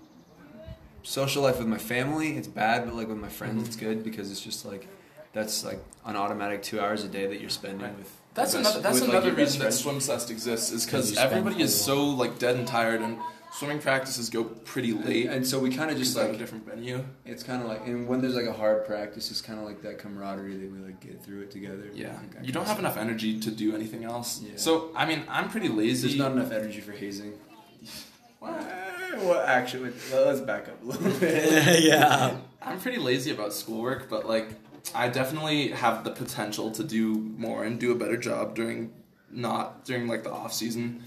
social 1.02 1.43
life 1.43 1.59
with 1.59 1.69
my 1.69 1.78
family, 1.78 2.37
it's 2.37 2.49
bad, 2.49 2.85
but 2.87 2.95
like 2.95 3.09
with 3.09 3.19
my 3.19 3.28
friends, 3.28 3.66
it's 3.69 3.76
good 3.76 4.02
because 4.02 4.31
it's 4.31 4.40
just 4.40 4.64
like, 4.64 4.88
that's 5.33 5.64
like 5.64 5.78
an 6.07 6.16
automatic 6.16 6.62
two 6.62 6.81
hours 6.81 7.04
a 7.04 7.09
day 7.09 7.26
that 7.26 7.40
you're 7.40 7.50
spending 7.50 7.87
Right. 7.87 7.97
with. 7.99 8.11
That's 8.35 8.53
your 8.53 8.61
another. 8.61 8.81
That's 8.81 9.00
with, 9.00 9.09
another 9.11 9.26
your 9.29 9.37
best 9.37 9.47
reason 9.47 9.59
that 9.61 9.64
friend. 9.67 9.75
swim 9.75 10.00
cest 10.00 10.31
exists 10.31 10.73
is 10.73 10.85
because 10.85 11.17
everybody 11.17 11.62
is 11.62 11.79
so 11.79 12.05
like 12.05 12.38
dead 12.38 12.57
and 12.57 12.67
tired, 12.67 13.00
and 13.00 13.19
swimming 13.53 13.79
practices 13.79 14.29
go 14.31 14.43
pretty 14.43 14.93
late. 14.93 15.26
And 15.26 15.47
so 15.47 15.61
we 15.61 15.71
kind 15.71 15.91
of 15.91 15.97
just 15.97 16.14
just 16.14 16.17
like 16.26 16.35
a 16.35 16.38
different 16.38 16.67
venue. 16.67 17.05
It's 17.25 17.45
kind 17.45 17.62
of 17.62 17.69
like, 17.69 17.87
and 17.87 18.09
when 18.09 18.21
there's 18.21 18.35
like 18.35 18.47
a 18.47 18.53
hard 18.53 18.85
practice, 18.85 19.31
it's 19.31 19.41
kind 19.41 19.61
of 19.61 19.64
like 19.64 19.83
that 19.83 19.99
camaraderie 19.99 20.57
that 20.57 20.73
we 20.73 20.79
like 20.81 21.00
get 21.00 21.23
through 21.23 21.43
it 21.43 21.50
together. 21.53 21.88
Yeah, 21.95 22.17
Like, 22.35 22.45
you 22.45 22.53
don't 22.53 22.67
have 22.67 22.81
enough 22.81 22.97
energy 22.97 23.38
to 23.41 23.50
do 23.50 23.75
anything 23.75 24.05
else. 24.05 24.43
Yeah. 24.43 24.53
So 24.57 24.91
I 24.97 25.07
mean, 25.07 25.23
I'm 25.29 25.49
pretty 25.49 25.69
lazy. 25.69 26.09
There's 26.09 26.19
not 26.19 26.33
enough 26.33 26.50
energy 26.50 26.81
for 26.81 26.93
hazing. 26.93 27.35
What? 28.41 28.53
Well, 29.17 29.43
actually, 29.47 29.93
let's 30.12 30.41
back 30.41 30.69
up 30.69 30.83
a 30.83 30.87
little 30.87 31.11
bit. 31.21 31.83
yeah. 31.83 32.37
I'm 32.62 32.79
pretty 32.79 32.99
lazy 32.99 33.31
about 33.31 33.55
schoolwork, 33.55 34.11
but 34.11 34.29
like 34.29 34.49
I 34.93 35.09
definitely 35.09 35.69
have 35.69 36.05
the 36.05 36.11
potential 36.11 36.71
to 36.73 36.85
do 36.85 37.14
more 37.14 37.64
and 37.64 37.79
do 37.79 37.93
a 37.93 37.95
better 37.95 38.17
job 38.17 38.55
during 38.55 38.93
not 39.31 39.85
during 39.85 40.07
like 40.07 40.25
the 40.25 40.33
off 40.33 40.53
season. 40.53 41.03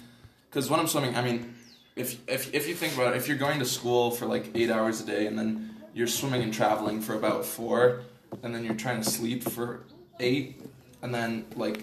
Because 0.50 0.69
when 0.69 0.79
I'm 0.79 0.88
swimming, 0.88 1.15
I 1.15 1.22
mean, 1.22 1.55
if 1.96 2.19
if 2.27 2.53
if 2.53 2.67
you 2.67 2.75
think 2.75 2.93
about 2.93 3.13
it, 3.13 3.17
if 3.17 3.27
you're 3.27 3.38
going 3.38 3.60
to 3.60 3.65
school 3.65 4.12
for 4.12 4.25
like 4.25 4.51
eight 4.55 4.69
hours 4.69 5.01
a 5.01 5.05
day 5.05 5.27
and 5.27 5.38
then 5.38 5.75
you're 5.93 6.07
swimming 6.07 6.43
and 6.43 6.53
traveling 6.53 7.01
for 7.01 7.15
about 7.15 7.46
four, 7.46 8.01
and 8.43 8.53
then 8.53 8.63
you're 8.63 8.75
trying 8.75 9.01
to 9.01 9.10
sleep 9.10 9.43
for 9.43 9.81
eight, 10.19 10.62
and 11.01 11.13
then 11.13 11.46
like 11.55 11.81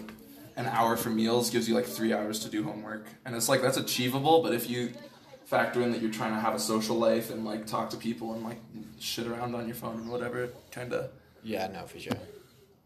an 0.57 0.67
hour 0.67 0.95
for 0.95 1.09
meals 1.09 1.49
gives 1.49 1.67
you 1.67 1.75
like 1.75 1.85
three 1.85 2.13
hours 2.13 2.39
to 2.39 2.49
do 2.49 2.63
homework, 2.63 3.07
and 3.25 3.35
it's 3.35 3.49
like 3.49 3.61
that's 3.61 3.77
achievable. 3.77 4.41
But 4.41 4.53
if 4.53 4.69
you 4.69 4.91
factor 5.45 5.81
in 5.81 5.91
that 5.91 6.01
you're 6.01 6.11
trying 6.11 6.33
to 6.33 6.39
have 6.39 6.55
a 6.55 6.59
social 6.59 6.97
life 6.97 7.29
and 7.29 7.45
like 7.45 7.67
talk 7.67 7.89
to 7.91 7.97
people 7.97 8.33
and 8.33 8.43
like 8.43 8.59
shit 8.99 9.27
around 9.27 9.53
on 9.53 9.67
your 9.67 9.75
phone 9.75 9.95
and 9.97 10.09
whatever, 10.09 10.49
kind 10.71 10.93
of. 10.93 11.09
Yeah, 11.45 11.67
no, 11.67 11.85
for 11.85 11.99
sure. 11.99 12.13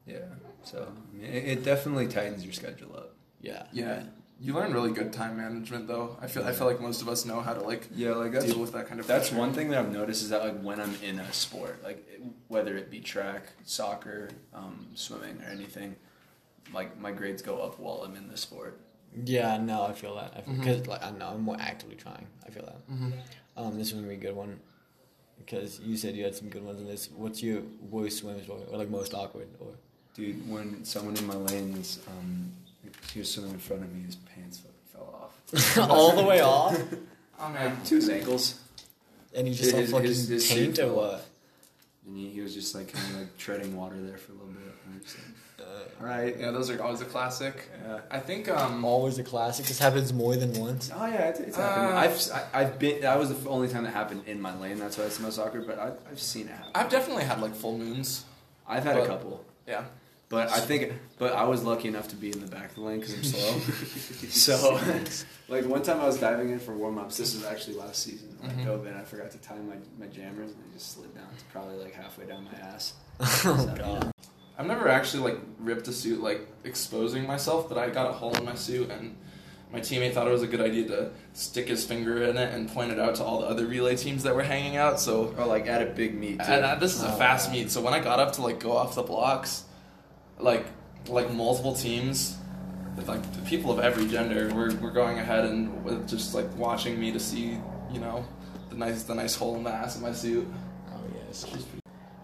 yeah. 0.06 0.18
So 0.64 0.88
I 0.92 1.16
mean, 1.18 1.26
it, 1.26 1.44
it 1.54 1.64
definitely 1.64 2.08
tightens 2.08 2.44
your 2.44 2.54
schedule 2.54 2.96
up. 2.96 3.16
Yeah. 3.42 3.64
Yeah, 3.72 4.04
you 4.42 4.54
learn 4.54 4.74
really 4.74 4.92
good 4.92 5.12
time 5.14 5.38
management 5.38 5.88
though. 5.88 6.18
I 6.22 6.28
feel 6.28 6.44
I 6.44 6.52
feel 6.52 6.68
like 6.68 6.82
most 6.82 7.02
of 7.02 7.08
us 7.10 7.26
know 7.26 7.40
how 7.42 7.54
to 7.54 7.62
like 7.62 7.88
Yeah, 7.96 8.12
like 8.12 8.32
that's 8.34 8.46
deal 8.46 8.60
with 8.60 8.74
that 8.74 8.88
kind 8.88 9.00
of. 9.00 9.08
that's 9.08 9.30
pressure. 9.30 9.40
one 9.40 9.54
thing 9.54 9.70
that 9.70 9.80
I've 9.80 9.92
noticed 9.92 10.22
is 10.24 10.30
that 10.30 10.44
like 10.44 10.60
when 10.62 10.80
I'm 10.80 10.94
in 11.02 11.20
a 11.20 11.32
sport, 11.34 11.82
like 11.84 12.06
it- 12.14 12.22
whether 12.50 12.76
it 12.78 12.90
be 12.92 13.00
track, 13.00 13.44
soccer, 13.64 14.30
um, 14.54 14.88
swimming, 14.96 15.40
or 15.42 15.50
anything, 15.50 15.96
like 16.74 17.00
my 17.00 17.12
grades 17.12 17.42
go 17.42 17.60
up 17.62 17.80
while 17.80 18.04
I'm 18.04 18.16
in 18.16 18.28
the 18.28 18.38
sport. 18.38 18.80
Yeah, 19.26 19.58
no, 19.58 19.84
I 19.86 19.94
feel 19.94 20.16
that. 20.16 20.46
Because 20.46 20.86
like 20.88 21.04
I 21.04 21.12
know 21.12 21.30
I'm 21.30 21.42
more 21.42 21.58
actively 21.60 21.96
trying. 21.96 22.28
I 22.46 22.50
feel 22.50 22.66
that. 22.66 22.90
Mhm. 22.92 23.14
Um, 23.58 23.78
this 23.78 23.88
is 23.88 23.94
gonna 23.94 24.08
be 24.08 24.16
a 24.16 24.18
good 24.18 24.36
one. 24.36 24.60
Because 25.40 25.80
you 25.80 25.98
said 25.98 26.16
you 26.16 26.24
had 26.24 26.36
some 26.36 26.50
good 26.50 26.64
ones 26.64 26.80
in 26.80 26.86
this. 26.88 27.10
What's 27.16 27.42
your 27.42 27.62
worst 27.90 28.20
swim 28.20 28.42
story, 28.44 28.62
or 28.72 28.78
like 28.78 28.90
most 28.90 29.14
awkward, 29.14 29.48
or? 29.60 29.68
Dude, 30.14 30.48
when 30.50 30.84
someone 30.84 31.16
in 31.18 31.26
my 31.26 31.36
lanes, 31.36 32.00
um, 32.08 32.52
he 33.14 33.20
was 33.20 33.32
swimming 33.32 33.54
in 33.54 33.60
front 33.60 33.84
of 33.84 33.94
me, 33.96 34.02
his 34.04 34.16
pants 34.16 34.60
fucking 34.60 34.74
fell 34.94 35.32
off. 35.56 35.78
All 35.90 36.12
the 36.16 36.24
way 36.24 36.42
off, 36.42 36.78
Oh 37.40 37.50
man, 37.50 37.82
to 37.86 37.96
his 37.96 38.10
ankles. 38.10 38.60
and 39.34 39.48
he 39.48 39.54
just 39.54 39.72
His- 39.76 39.92
fucking 39.92 40.08
his- 40.08 40.28
his 40.28 40.52
paint 40.52 40.78
or 40.80 40.94
what? 40.94 41.26
And 42.10 42.18
he, 42.18 42.30
he 42.30 42.42
was 42.42 42.56
just 42.56 42.74
like 42.74 42.92
kind 42.92 43.06
of 43.14 43.20
like 43.20 43.38
treading 43.38 43.78
water 43.78 43.96
there 44.02 44.18
for 44.18 44.32
a 44.32 44.36
little 44.36 44.48
bit. 44.50 44.64
And 44.86 44.96
I'm 44.96 45.02
just 45.02 45.16
like, 45.18 45.68
Uh, 45.68 46.02
all 46.02 46.08
right. 46.08 46.36
yeah, 46.40 46.50
those 46.50 46.72
are 46.72 46.82
always 46.82 47.02
a 47.02 47.06
classic. 47.06 47.70
Yeah. 47.86 48.00
I 48.10 48.18
think 48.20 48.50
um. 48.50 48.84
always 48.84 49.20
a 49.20 49.24
classic. 49.24 49.68
This 49.68 49.78
happens 49.78 50.12
more 50.12 50.36
than 50.36 50.52
once. 50.60 50.90
Oh 50.96 51.06
yeah, 51.06 51.30
it's, 51.30 51.40
it's 51.40 51.58
Uh, 51.58 51.62
happened. 51.62 52.00
I've 52.00 52.32
I- 52.34 52.62
I've 52.62 52.80
been. 52.80 53.02
That 53.02 53.20
was 53.20 53.30
the 53.30 53.48
only 53.50 53.68
time 53.68 53.84
that 53.84 53.94
happened 53.94 54.24
in 54.26 54.42
my 54.42 54.58
lane. 54.60 54.80
That's 54.80 54.98
why 54.98 55.04
it's 55.04 55.20
most 55.20 55.38
awkward. 55.38 55.68
But 55.68 55.78
I've, 55.78 55.98
I've 56.10 56.20
seen 56.20 56.48
it 56.48 56.56
happen. 56.56 56.72
I've 56.74 56.90
definitely 56.90 57.26
had 57.26 57.40
like 57.42 57.54
full 57.54 57.78
moons. 57.78 58.26
I've 58.68 58.84
had 58.84 58.96
but- 58.96 59.04
a 59.04 59.08
couple. 59.08 59.46
Yeah. 59.68 59.84
But 60.30 60.52
I 60.52 60.60
think, 60.60 60.94
but 61.18 61.34
I 61.34 61.46
was 61.46 61.64
lucky 61.64 61.88
enough 61.88 62.08
to 62.10 62.16
be 62.16 62.32
in 62.32 62.40
the 62.40 62.46
back 62.46 62.70
of 62.70 62.76
the 62.76 62.82
lane 62.82 63.00
because 63.00 63.16
I'm 63.16 63.24
slow. 63.24 63.60
so, 64.30 64.80
like 65.48 65.66
one 65.66 65.82
time 65.82 66.00
I 66.00 66.06
was 66.06 66.20
diving 66.20 66.52
in 66.52 66.60
for 66.60 66.74
warm 66.76 67.00
ups. 67.00 67.18
This 67.18 67.34
was 67.34 67.46
actually 67.46 67.78
last 67.78 68.04
season. 68.04 68.38
I 68.44 68.48
dove 68.64 68.86
in, 68.86 68.94
I 68.94 69.02
forgot 69.02 69.32
to 69.32 69.38
tie 69.40 69.56
my, 69.58 69.76
my 70.00 70.06
jammers, 70.08 70.52
and 70.52 70.60
they 70.60 70.74
just 70.78 70.94
slid 70.94 71.14
down 71.16 71.26
to 71.36 71.46
probably 71.52 71.78
like 71.78 71.94
halfway 71.94 72.26
down 72.28 72.44
my 72.46 72.60
ass. 72.60 72.94
oh 73.20 73.74
god. 73.76 74.12
I've 74.58 74.68
never 74.68 74.88
actually 74.88 75.24
like 75.32 75.40
ripped 75.58 75.88
a 75.88 75.94
suit 75.94 76.22
like 76.22 76.48
exposing 76.64 77.26
myself, 77.26 77.68
but 77.68 77.78
I 77.78 77.90
got 77.90 78.10
a 78.10 78.14
hole 78.14 78.36
in 78.36 78.46
my 78.46 78.56
suit 78.56 78.92
and 78.92 79.16
my 79.72 79.80
teammate 79.80 80.14
thought 80.14 80.28
it 80.28 80.32
was 80.32 80.42
a 80.44 80.48
good 80.48 80.62
idea 80.62 80.88
to 80.90 81.12
stick 81.34 81.68
his 81.70 81.86
finger 81.86 82.24
in 82.24 82.38
it 82.38 82.54
and 82.54 82.68
point 82.70 82.92
it 82.92 83.00
out 83.00 83.16
to 83.16 83.24
all 83.24 83.42
the 83.42 83.48
other 83.48 83.66
relay 83.68 83.96
teams 83.96 84.24
that 84.24 84.36
were 84.36 84.44
hanging 84.44 84.76
out. 84.78 85.00
So 85.00 85.34
Or 85.38 85.46
like 85.46 85.66
at 85.68 85.82
a 85.82 85.86
big 85.88 86.14
meet. 86.14 86.40
Too. 86.40 86.52
and 86.52 86.66
uh, 86.66 86.76
this 86.76 86.94
is 86.96 87.04
a 87.04 87.14
Oh, 87.14 87.18
fast 87.18 87.48
wow. 87.48 87.54
meet, 87.56 87.72
so 87.72 87.82
when 87.82 87.94
I 87.94 88.00
got 88.00 88.20
up 88.20 88.34
to 88.34 88.42
like 88.42 88.60
go 88.60 88.76
off 88.76 88.96
the 88.96 89.04
blocks, 89.04 89.64
like 90.40 90.66
like 91.08 91.32
multiple 91.34 91.74
teams, 91.74 92.38
with, 92.96 93.08
like 93.08 93.22
the 93.34 93.42
people 93.44 93.72
of 93.72 93.80
every 93.80 94.06
gender 94.08 94.54
were, 94.54 94.74
were 94.82 94.92
going 94.92 95.18
ahead 95.20 95.46
and 95.46 96.08
just 96.08 96.36
like 96.36 96.46
watching 96.58 97.00
me 97.00 97.12
to 97.12 97.20
see, 97.20 97.58
you 97.92 98.00
know, 98.00 98.26
the 98.70 98.76
nice 98.76 99.04
the 99.04 99.16
nice 99.16 99.36
hole 99.36 99.56
in 99.56 99.64
the 99.64 99.72
ass 99.72 99.96
of 99.96 100.02
my 100.02 100.12
suit. 100.12 100.48
Oh 100.92 101.00
yes. 101.28 101.46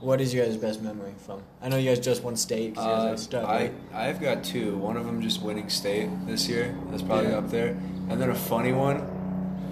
What 0.02 0.22
is 0.22 0.34
your 0.34 0.46
guys' 0.46 0.58
best 0.58 0.82
memory 0.84 1.14
from? 1.26 1.42
I 1.62 1.70
know 1.70 1.78
you 1.78 1.90
guys 1.90 2.00
just 2.00 2.22
won 2.24 2.36
state. 2.36 2.76
'cause 2.76 2.86
you 2.86 3.10
guys 3.10 3.34
Uh, 3.34 3.38
are 3.48 3.50
I 3.50 3.58
right? 3.58 3.74
I've 3.94 4.22
got 4.22 4.44
two. 4.44 4.76
One 4.78 4.98
of 4.98 5.06
them 5.06 5.22
just 5.22 5.42
winning 5.42 5.70
state 5.70 6.10
this 6.28 6.48
year. 6.48 6.76
That's 6.92 7.02
probably 7.02 7.30
Yeah. 7.32 7.38
up 7.38 7.50
there. 7.50 7.70
And 8.10 8.22
then 8.22 8.30
a 8.30 8.36
funny 8.36 8.72
one, 8.74 8.98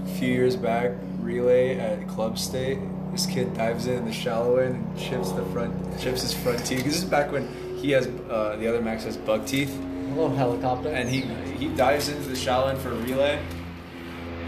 a 0.05 0.09
few 0.17 0.31
years 0.31 0.55
back, 0.55 0.91
relay 1.21 1.77
at 1.77 2.07
club 2.07 2.39
state. 2.39 2.79
This 3.11 3.27
kid 3.27 3.53
dives 3.53 3.85
in 3.85 4.05
the 4.05 4.11
shallow 4.13 4.55
end 4.57 4.75
and 4.75 4.97
chips 4.97 5.31
the 5.33 5.43
front, 5.45 5.71
chips 5.99 6.21
his 6.23 6.33
front 6.33 6.65
teeth. 6.65 6.83
This 6.85 6.97
is 6.97 7.03
back 7.03 7.31
when 7.31 7.47
he 7.83 7.91
has 7.91 8.07
uh, 8.07 8.55
the 8.55 8.67
other 8.67 8.81
Max 8.81 9.03
has 9.03 9.17
bug 9.17 9.45
teeth, 9.45 9.77
A 9.77 10.09
little 10.15 10.33
helicopter. 10.35 10.89
and 10.89 11.09
he 11.09 11.21
he 11.61 11.67
dives 11.75 12.07
into 12.09 12.29
the 12.29 12.35
shallow 12.35 12.67
end 12.69 12.79
for 12.79 12.89
a 12.89 12.95
relay. 12.95 13.39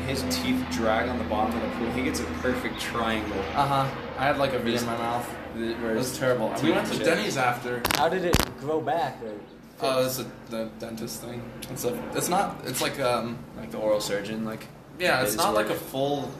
His 0.07 0.23
teeth 0.29 0.63
drag 0.71 1.09
on 1.09 1.17
the 1.17 1.23
bottom 1.25 1.55
of 1.55 1.61
the 1.61 1.69
pool. 1.77 1.91
He 1.91 2.03
gets 2.03 2.19
a 2.19 2.25
perfect 2.41 2.79
triangle. 2.79 3.39
Uh 3.53 3.65
huh. 3.65 3.95
I 4.17 4.25
had 4.25 4.37
like 4.37 4.53
a 4.53 4.59
V 4.59 4.75
in 4.75 4.85
my 4.85 4.97
mouth. 4.97 5.27
Where 5.55 5.91
It 5.95 5.97
was 5.97 6.17
terrible. 6.17 6.53
We 6.63 6.71
went 6.71 6.87
to 6.91 6.97
chip. 6.97 7.05
Denny's 7.05 7.37
after. 7.37 7.81
How 7.95 8.07
did 8.09 8.23
it 8.25 8.37
grow 8.59 8.81
back? 8.81 9.21
Or 9.23 9.33
Oh, 9.81 10.05
it's 10.05 10.19
a 10.19 10.25
the 10.49 10.69
dentist 10.79 11.21
thing. 11.21 11.41
It's 11.69 11.83
a. 11.83 11.93
It's 12.13 12.29
not. 12.29 12.61
It's 12.65 12.81
like 12.81 12.99
um. 12.99 13.37
like 13.57 13.71
the 13.71 13.79
oral 13.79 13.99
surgeon, 13.99 14.45
like 14.45 14.65
Yeah, 14.99 15.21
it's 15.21 15.31
his 15.33 15.37
not 15.37 15.53
like 15.53 15.69
a 15.69 15.75
full 15.75 16.31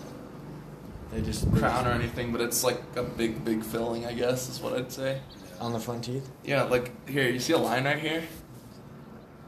they 1.11 1.21
just 1.21 1.51
crown 1.55 1.87
or 1.87 1.91
anything, 1.91 2.31
but 2.31 2.41
it's 2.41 2.63
like 2.63 2.81
a 2.95 3.03
big, 3.03 3.43
big 3.45 3.63
filling. 3.63 4.05
I 4.05 4.13
guess 4.13 4.49
is 4.49 4.59
what 4.61 4.73
I'd 4.73 4.91
say. 4.91 5.21
On 5.59 5.73
the 5.73 5.79
front 5.79 6.03
teeth? 6.05 6.29
Yeah, 6.43 6.63
like 6.63 6.91
here. 7.09 7.29
You 7.29 7.39
see 7.39 7.53
a 7.53 7.57
line 7.57 7.85
right 7.85 7.99
here? 7.99 8.23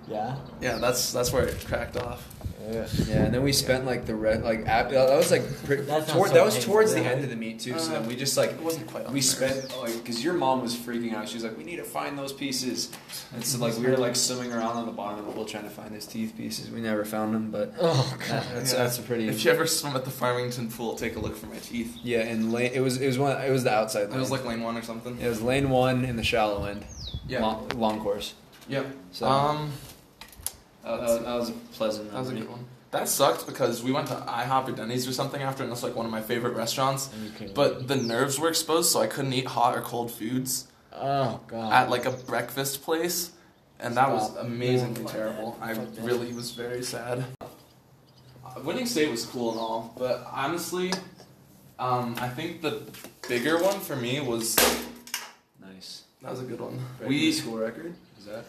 Yeah. 0.08 0.38
Yeah, 0.62 0.78
that's 0.78 1.12
that's 1.12 1.32
where 1.34 1.46
it 1.46 1.66
cracked 1.66 1.98
off. 1.98 2.28
Yeah. 2.70 2.86
Yeah, 3.08 3.24
and 3.24 3.34
then 3.34 3.44
we 3.44 3.54
spent 3.54 3.86
like 3.86 4.06
the 4.06 4.14
red 4.16 4.44
like 4.44 4.68
ap- 4.68 4.90
that 4.92 5.10
was 5.16 5.32
like 5.32 5.44
pre- 5.64 5.78
That's 5.82 6.12
toward, 6.12 6.30
so 6.30 6.34
that 6.36 6.44
was 6.44 6.56
painful, 6.56 6.74
towards 6.74 6.94
the 6.94 7.00
end 7.02 7.24
of 7.24 7.30
the 7.30 7.36
meet 7.38 7.60
too. 7.62 7.80
so 7.80 7.90
Uh, 7.92 7.94
then 8.00 8.08
we 8.08 8.16
just 8.16 8.36
like 8.36 8.52
It 8.52 8.62
wasn't 8.62 8.88
quite. 8.88 9.10
we 9.10 9.22
spent 9.22 9.76
like 9.80 9.94
because 9.96 10.22
your 10.24 10.34
mom 10.34 10.62
was 10.62 10.76
freaking 10.76 11.14
out. 11.14 11.30
She 11.30 11.36
was 11.36 11.44
like, 11.46 11.58
"We 11.58 11.64
need 11.64 11.78
to 11.78 11.84
find 11.86 12.18
those 12.20 12.34
pieces," 12.34 12.90
and 13.34 13.46
so 13.46 13.58
like 13.60 13.78
we 13.78 13.86
were 13.88 13.96
like 13.98 14.16
swimming 14.18 14.52
around 14.52 14.76
on 14.76 14.86
the 14.86 14.92
bottom 14.92 15.20
of 15.20 15.26
the 15.28 15.32
pool 15.32 15.46
trying 15.46 15.64
to 15.64 15.70
find 15.70 15.96
those 15.96 16.06
teeth 16.06 16.34
pieces. 16.36 16.70
We 16.70 16.82
never 16.82 17.06
found 17.06 17.34
them, 17.34 17.52
but 17.52 17.74
Oh 17.80 18.16
that- 18.20 18.28
god. 18.28 18.44
that's 18.56 18.74
Yeah. 18.74 18.80
that's 18.80 19.00
a 19.00 19.02
pretty 19.02 19.30
If 19.30 19.46
you 19.46 19.52
ever 19.52 19.66
swim 19.66 19.96
at 19.96 20.04
the 20.04 20.12
Farmington 20.12 20.70
pool, 20.70 20.96
take 20.96 21.16
a 21.16 21.20
look 21.20 21.38
for 21.38 21.46
my 21.48 21.58
teeth. 21.58 21.96
yeah. 22.04 22.20
And 22.20 22.52
lane 22.52 22.72
it 22.74 22.82
was 22.82 22.98
it 23.00 23.08
was 23.08 23.18
one 23.18 23.40
it 23.42 23.50
was 23.52 23.64
the 23.64 23.72
outside. 23.74 24.10
Lane. 24.10 24.18
It 24.18 24.20
was 24.20 24.32
like 24.32 24.44
lane 24.46 24.62
one 24.62 24.76
or 24.78 24.82
something. 24.84 25.18
it 25.22 25.28
was 25.30 25.42
lane 25.42 25.70
one 25.70 26.04
in 26.04 26.18
the 26.18 26.24
shallow 26.24 26.66
end. 26.66 26.86
Yeah. 27.30 27.42
long, 27.42 27.70
long 27.76 28.00
course. 28.02 28.34
Yeah. 28.70 28.84
So 29.12 29.26
Um, 29.26 29.72
that, 30.88 31.02
was, 31.02 31.20
that 31.24 31.36
was 31.36 31.50
a 31.50 31.54
pleasant. 31.74 32.12
that 32.12 32.20
was 32.20 32.30
a 32.30 32.34
good 32.34 32.50
one. 32.50 32.66
That 32.92 33.10
sucked 33.10 33.46
because 33.46 33.84
we 33.84 33.92
went 33.92 34.08
to 34.08 34.14
IHOP 34.16 34.70
or 34.70 34.72
Denny's 34.72 35.08
or 35.08 35.12
something 35.12 35.42
after, 35.42 35.62
and 35.64 35.70
that's 35.72 35.84
like 35.84 35.94
one 35.96 36.06
of 36.06 36.12
my 36.12 36.22
favorite 36.22 36.56
restaurants. 36.56 37.12
And 37.14 37.24
you 37.26 37.32
can- 37.32 37.54
But 37.54 37.88
the 37.90 37.98
nerves 37.98 38.40
were 38.40 38.48
exposed, 38.48 38.92
so 38.92 39.02
I 39.02 39.08
couldn't 39.08 39.34
eat 39.34 39.46
hot 39.46 39.78
or 39.78 39.82
cold 39.82 40.10
foods 40.10 40.68
oh 40.94 41.42
god. 41.48 41.74
at 41.74 41.90
like 41.90 42.06
a 42.06 42.12
breakfast 42.12 42.84
place, 42.84 43.32
and 43.80 43.98
that 43.98 44.10
was 44.10 44.32
Stop. 44.32 44.46
amazingly 44.46 45.04
Fuck 45.04 45.12
terrible. 45.12 45.58
I 45.62 45.72
really 46.02 46.32
was 46.34 46.52
very 46.52 46.82
sad. 46.82 47.26
Uh, 47.42 48.62
Winning 48.64 48.86
state 48.86 49.12
was 49.12 49.26
cool 49.26 49.52
and 49.52 49.60
all, 49.60 49.94
but 49.98 50.26
honestly, 50.32 50.94
um, 51.80 52.16
I 52.20 52.30
think 52.30 52.62
the 52.62 52.82
bigger 53.28 53.62
one 53.62 53.80
for 53.82 53.98
me 53.98 54.22
was 54.22 54.56
Nice. 55.60 56.04
that 56.22 56.32
was 56.32 56.40
a 56.40 56.46
good 56.46 56.62
one. 56.62 56.80
We 57.02 57.08
We 57.08 57.32
school 57.34 57.58
record. 57.58 57.94
Is 58.18 58.26
that? 58.26 58.46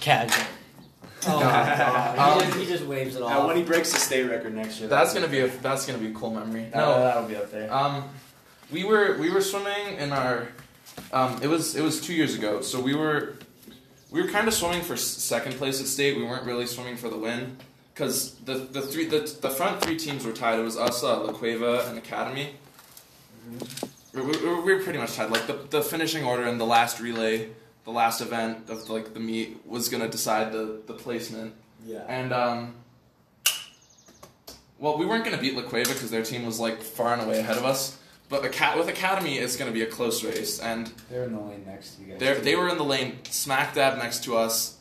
Casual. 0.00 0.46
Oh 1.26 1.38
No. 1.38 1.40
god. 1.46 2.18
Um, 2.18 2.38
he, 2.40 2.44
just, 2.46 2.58
he 2.58 2.66
just 2.66 2.84
waves 2.84 3.16
it 3.16 3.22
Uh, 3.22 3.26
off. 3.26 3.46
when 3.46 3.56
he 3.56 3.62
breaks 3.62 3.92
the 3.92 3.98
state 3.98 4.24
record 4.24 4.54
next 4.54 4.78
year. 4.80 4.88
that's 4.88 5.12
gonna 5.14 5.28
be 5.28 5.40
a 5.40 5.48
that's 5.48 5.86
gonna 5.86 5.98
be 5.98 6.08
a 6.08 6.12
cool 6.14 6.30
memory. 6.30 6.68
no, 6.74 6.80
No, 6.80 7.00
that'll 7.00 7.28
be 7.28 7.36
up 7.36 7.50
there. 7.50 7.72
Um, 7.72 8.04
we 8.70 8.84
were 8.84 9.16
we 9.18 9.30
were 9.30 9.40
swimming 9.40 9.96
in 9.98 10.12
our. 10.12 10.48
Um, 11.12 11.40
it 11.42 11.48
was 11.48 11.74
it 11.76 11.82
was 11.82 12.00
two 12.00 12.14
years 12.14 12.34
ago. 12.34 12.60
So 12.62 12.80
we 12.80 12.94
were 12.94 13.34
we 14.10 14.22
were 14.22 14.28
kind 14.28 14.46
of 14.48 14.54
swimming 14.54 14.82
for 14.82 14.96
second 14.96 15.54
place 15.56 15.80
at 15.80 15.86
state. 15.86 16.16
We 16.16 16.24
weren't 16.24 16.44
really 16.46 16.66
swimming 16.66 16.96
for 16.96 17.08
the 17.08 17.16
win 17.18 17.56
because 17.92 18.34
the 18.44 18.54
the 18.54 18.80
three 18.82 19.06
the, 19.06 19.20
the 19.40 19.50
front 19.50 19.82
three 19.82 19.96
teams 19.98 20.24
were 20.24 20.32
tied. 20.32 20.58
It 20.58 20.62
was 20.62 20.76
us, 20.76 21.02
uh, 21.02 21.20
La 21.24 21.32
Cueva, 21.32 21.86
and 21.88 21.98
Academy. 21.98 22.54
We, 24.14 24.22
we, 24.22 24.30
we 24.62 24.74
were 24.74 24.82
pretty 24.82 24.98
much 24.98 25.14
tied. 25.14 25.30
Like 25.30 25.46
the 25.46 25.54
the 25.70 25.82
finishing 25.82 26.24
order 26.24 26.44
and 26.44 26.60
the 26.60 26.64
last 26.66 27.00
relay, 27.00 27.50
the 27.84 27.90
last 27.90 28.20
event 28.20 28.68
of 28.70 28.88
like 28.90 29.14
the 29.14 29.20
meet 29.20 29.60
was 29.66 29.88
gonna 29.88 30.08
decide 30.08 30.52
the 30.52 30.80
the 30.86 30.94
placement. 30.94 31.54
yeah. 31.86 32.04
And 32.08 32.32
um, 32.32 32.74
well, 34.78 34.98
we 34.98 35.06
weren't 35.06 35.24
gonna 35.24 35.38
beat 35.38 35.54
La 35.54 35.62
Cueva 35.62 35.92
because 35.92 36.10
their 36.10 36.22
team 36.24 36.44
was 36.44 36.58
like 36.60 36.82
far 36.82 37.12
and 37.12 37.22
away 37.22 37.38
ahead 37.38 37.56
of 37.56 37.64
us. 37.64 37.98
But 38.28 38.44
Aca- 38.44 38.76
with 38.78 38.88
Academy, 38.88 39.38
it's 39.38 39.56
gonna 39.56 39.70
be 39.70 39.82
a 39.82 39.86
close 39.86 40.24
race, 40.24 40.58
and 40.60 40.90
They're 41.10 41.24
in 41.24 41.32
the 41.32 41.40
lane 41.40 41.64
next 41.66 41.96
to 41.96 42.02
you 42.02 42.08
guys. 42.12 42.20
they 42.20 42.34
they 42.40 42.56
were 42.56 42.68
in 42.68 42.78
the 42.78 42.84
lane 42.84 43.18
smack 43.30 43.74
dab 43.74 43.98
next 43.98 44.24
to 44.24 44.36
us. 44.36 44.76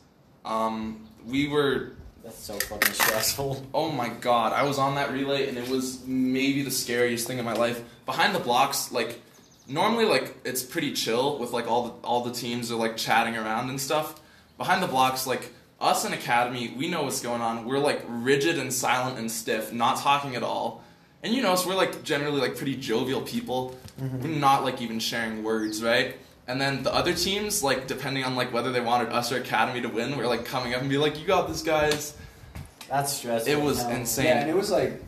Um, 0.46 1.08
we 1.26 1.48
were 1.48 1.94
That's 2.24 2.38
so 2.38 2.54
fucking 2.58 2.94
stressful. 2.94 3.66
oh 3.74 3.92
my 3.92 4.10
god, 4.10 4.54
I 4.54 4.64
was 4.64 4.78
on 4.80 4.96
that 4.96 5.12
relay 5.12 5.48
and 5.48 5.58
it 5.58 5.68
was 5.70 6.06
maybe 6.06 6.64
the 6.64 6.72
scariest 6.72 7.28
thing 7.28 7.38
in 7.38 7.46
my 7.46 7.54
life. 7.54 7.82
Behind 8.06 8.34
the 8.34 8.40
blocks, 8.40 8.92
like 8.92 9.22
normally 9.68 10.06
like 10.06 10.36
it's 10.44 10.64
pretty 10.64 10.94
chill 10.94 11.38
with 11.40 11.52
like 11.52 11.68
all 11.68 11.84
the 11.84 12.08
all 12.08 12.24
the 12.24 12.32
teams 12.34 12.72
are 12.72 12.76
like 12.76 12.98
chatting 12.98 13.36
around 13.36 13.70
and 13.70 13.80
stuff. 13.80 14.20
Behind 14.58 14.84
the 14.84 14.88
blocks, 14.88 15.26
like 15.26 15.52
us 15.80 16.06
in 16.06 16.14
academy, 16.14 16.74
we 16.78 16.90
know 16.90 17.04
what's 17.04 17.22
going 17.22 17.42
on. 17.42 17.66
We're 17.66 17.80
like 17.80 18.04
rigid 18.08 18.58
and 18.58 18.72
silent 18.72 19.20
and 19.20 19.30
stiff, 19.32 19.74
not 19.74 19.98
talking 20.00 20.36
at 20.36 20.44
all. 20.44 20.84
And 21.24 21.34
you 21.34 21.42
know, 21.42 21.56
so 21.56 21.70
we're 21.70 21.76
like 21.76 22.04
generally 22.04 22.40
like 22.40 22.58
pretty 22.58 22.76
jovial 22.76 23.22
people. 23.22 23.78
Mm-hmm. 24.00 24.22
We're 24.22 24.40
not 24.40 24.64
like 24.64 24.82
even 24.82 25.00
sharing 25.00 25.44
words, 25.44 25.84
right? 25.84 26.16
And 26.48 26.60
then 26.60 26.84
the 26.84 26.94
other 26.94 27.14
teams, 27.14 27.64
like 27.64 27.88
depending 27.88 28.26
on 28.26 28.36
like 28.36 28.52
whether 28.52 28.72
they 28.72 28.82
wanted 28.82 29.10
us 29.10 29.32
or 29.32 29.38
academy 29.38 29.82
to 29.82 29.88
win, 29.90 30.18
we're 30.18 30.28
like 30.28 30.46
coming 30.46 30.74
up 30.74 30.82
and 30.82 30.90
be 30.90 30.98
like, 30.98 31.20
"You 31.20 31.26
got 31.26 31.48
this, 31.48 31.64
guys." 31.64 32.16
That's 32.90 33.14
stressful. 33.14 33.52
It 33.52 33.62
was 33.62 33.82
Hell. 33.82 33.92
insane. 33.92 34.26
Yeah, 34.26 34.42
and 34.42 34.50
it 34.50 34.56
was 34.56 34.70
like, 34.70 35.02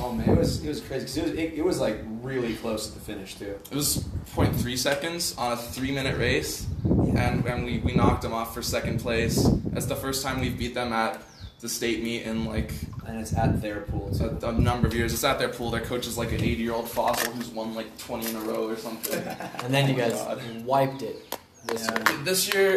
oh 0.00 0.12
man, 0.12 0.28
it 0.30 0.38
was 0.38 0.64
it 0.64 0.68
was 0.68 0.80
crazy 0.80 1.00
because 1.04 1.16
it 1.16 1.22
was 1.24 1.32
it, 1.32 1.52
it 1.54 1.64
was 1.64 1.80
like 1.80 1.96
really 2.22 2.54
close 2.56 2.88
to 2.88 2.94
the 2.94 3.00
finish 3.00 3.34
too. 3.34 3.58
It 3.70 3.74
was 3.74 4.04
0.3 4.34 4.76
seconds 4.78 5.34
on 5.36 5.52
a 5.52 5.56
three 5.56 5.90
minute 5.92 6.18
race, 6.18 6.66
and, 6.84 7.44
and 7.46 7.64
we, 7.64 7.78
we 7.78 7.94
knocked 7.94 8.22
them 8.22 8.32
off 8.32 8.54
for 8.54 8.62
second 8.62 9.00
place. 9.00 9.48
That's 9.66 9.86
the 9.86 9.96
first 9.96 10.22
time 10.24 10.40
we've 10.40 10.58
beat 10.58 10.74
them 10.74 10.92
at 10.92 11.20
the 11.60 11.68
state 11.68 12.02
meet 12.02 12.22
in 12.24 12.44
like 12.44 12.72
And 13.06 13.18
it's 13.20 13.32
at 13.36 13.62
their 13.62 13.80
pool 13.82 14.12
too. 14.14 14.38
a, 14.42 14.48
a 14.48 14.52
number 14.52 14.86
of 14.88 14.94
years. 14.94 15.12
It's 15.14 15.24
at 15.24 15.38
their 15.38 15.48
pool. 15.48 15.70
Their 15.70 15.80
coach 15.80 16.06
is 16.06 16.18
like 16.18 16.28
an 16.32 16.42
80 16.42 16.62
year 16.62 16.72
old 16.74 16.88
fossil 16.88 17.32
who's 17.32 17.48
won 17.48 17.74
like 17.74 17.96
20 17.98 18.28
in 18.30 18.36
a 18.36 18.40
row 18.40 18.68
or 18.68 18.76
something. 18.76 19.22
And 19.64 19.72
then 19.72 19.88
you 19.88 19.94
Oh 19.94 19.98
my 19.98 20.08
guys 20.10 20.20
God. 20.22 20.64
wiped 20.66 21.02
it. 21.02 21.36
This 21.66 21.88
Yeah. 21.88 22.10
year. 22.12 22.24
this 22.24 22.54
year, 22.54 22.72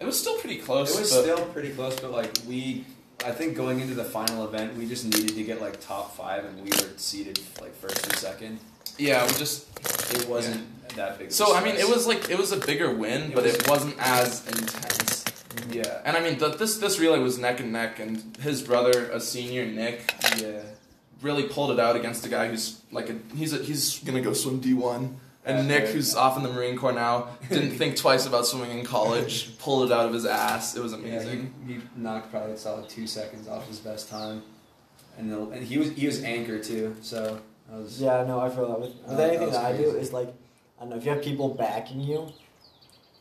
it 0.00 0.04
was 0.04 0.18
still 0.20 0.36
pretty 0.38 0.56
close. 0.58 0.94
It 0.94 1.00
was 1.00 1.12
but 1.12 1.22
still 1.22 1.44
pretty 1.46 1.70
close, 1.70 1.98
but 2.00 2.10
like 2.10 2.32
we, 2.48 2.84
I 3.24 3.30
think 3.32 3.56
going 3.56 3.80
into 3.80 3.94
the 3.94 4.04
final 4.04 4.44
event, 4.44 4.76
we 4.76 4.86
just 4.86 5.04
needed 5.04 5.34
to 5.36 5.42
get 5.42 5.60
like 5.60 5.80
top 5.80 6.16
five, 6.16 6.44
and 6.44 6.56
we 6.62 6.70
were 6.70 6.92
seated 6.96 7.40
like 7.60 7.74
first 7.74 8.06
or 8.06 8.16
second. 8.16 8.58
yeah, 8.98 9.26
we 9.26 9.32
just. 9.34 9.66
It 10.14 10.28
wasn't 10.28 10.64
that 10.96 11.18
big. 11.18 11.26
of 11.28 11.30
a 11.32 11.34
So 11.34 11.54
I 11.54 11.60
mean, 11.64 11.74
it 11.74 11.80
stress. 11.82 11.94
was 11.96 12.06
like 12.06 12.30
it 12.30 12.38
was 12.38 12.52
a 12.52 12.58
bigger 12.58 12.94
win, 12.94 13.22
It 13.30 13.34
but 13.34 13.44
was- 13.44 13.54
it 13.54 13.68
wasn't 13.68 13.96
as 13.98 14.46
intense. 14.46 15.24
yeah, 15.70 16.02
And 16.04 16.16
I 16.16 16.20
mean, 16.20 16.38
the, 16.38 16.48
this 16.50 16.76
this 16.78 16.98
relay 17.00 17.18
was 17.18 17.38
neck 17.38 17.60
and 17.60 17.72
neck, 17.72 17.98
and 17.98 18.36
his 18.40 18.62
brother, 18.62 19.10
a 19.10 19.18
senior, 19.20 19.64
Nick, 19.66 20.14
yeah. 20.38 20.60
really 21.22 21.44
pulled 21.44 21.70
it 21.72 21.80
out 21.80 21.96
against 21.96 22.24
a 22.26 22.28
guy 22.28 22.48
who's 22.48 22.80
like 22.92 23.08
a 23.10 23.16
he's 23.34 23.52
a, 23.52 23.58
he's 23.58 23.98
gonna 24.00 24.20
go 24.20 24.32
swim 24.34 24.60
D 24.60 24.74
one. 24.74 25.18
And 25.46 25.58
Yeah, 25.58 25.64
Nick, 25.76 25.84
right. 25.84 25.94
who's 25.94 26.14
off 26.16 26.36
in 26.36 26.42
the 26.42 26.48
Marine 26.52 26.76
Corps 26.76 26.92
now, 26.92 27.28
didn't 27.48 27.70
think 27.78 27.96
twice 27.96 28.26
about 28.26 28.46
swimming 28.46 28.76
in 28.78 28.84
college. 28.84 29.56
Pulled 29.60 29.90
it 29.90 29.94
out 29.94 30.04
of 30.06 30.12
his 30.12 30.26
ass. 30.26 30.76
It 30.76 30.82
was 30.82 30.92
Yeah, 30.92 30.98
amazing. 30.98 31.54
he, 31.66 31.74
he 31.74 31.80
knocked 31.96 32.30
probably 32.32 32.52
a 32.52 32.58
solid 32.58 32.88
two 32.88 33.06
seconds 33.06 33.46
off 33.46 33.66
his 33.68 33.78
best 33.78 34.08
time, 34.10 34.42
and 35.16 35.30
the, 35.32 35.40
and 35.50 35.62
he 35.64 35.78
was 35.78 35.92
he 35.92 36.04
was 36.06 36.22
anchor 36.24 36.58
too. 36.58 36.96
So 37.00 37.38
that 37.70 37.78
was 37.80 38.00
Yeah, 38.02 38.24
no, 38.24 38.40
I 38.40 38.50
feel 38.50 38.66
that 38.68 38.80
with, 38.80 38.94
with 39.06 39.18
Uh, 39.18 39.22
anything 39.22 39.46
that 39.50 39.62
that, 39.62 39.64
I 39.64 39.76
do 39.76 39.90
is 39.96 40.12
like 40.12 40.34
I 40.78 40.80
don't 40.82 40.90
know 40.90 40.96
if 40.96 41.04
you 41.04 41.10
have 41.12 41.22
people 41.22 41.48
backing 41.50 42.00
you. 42.00 42.26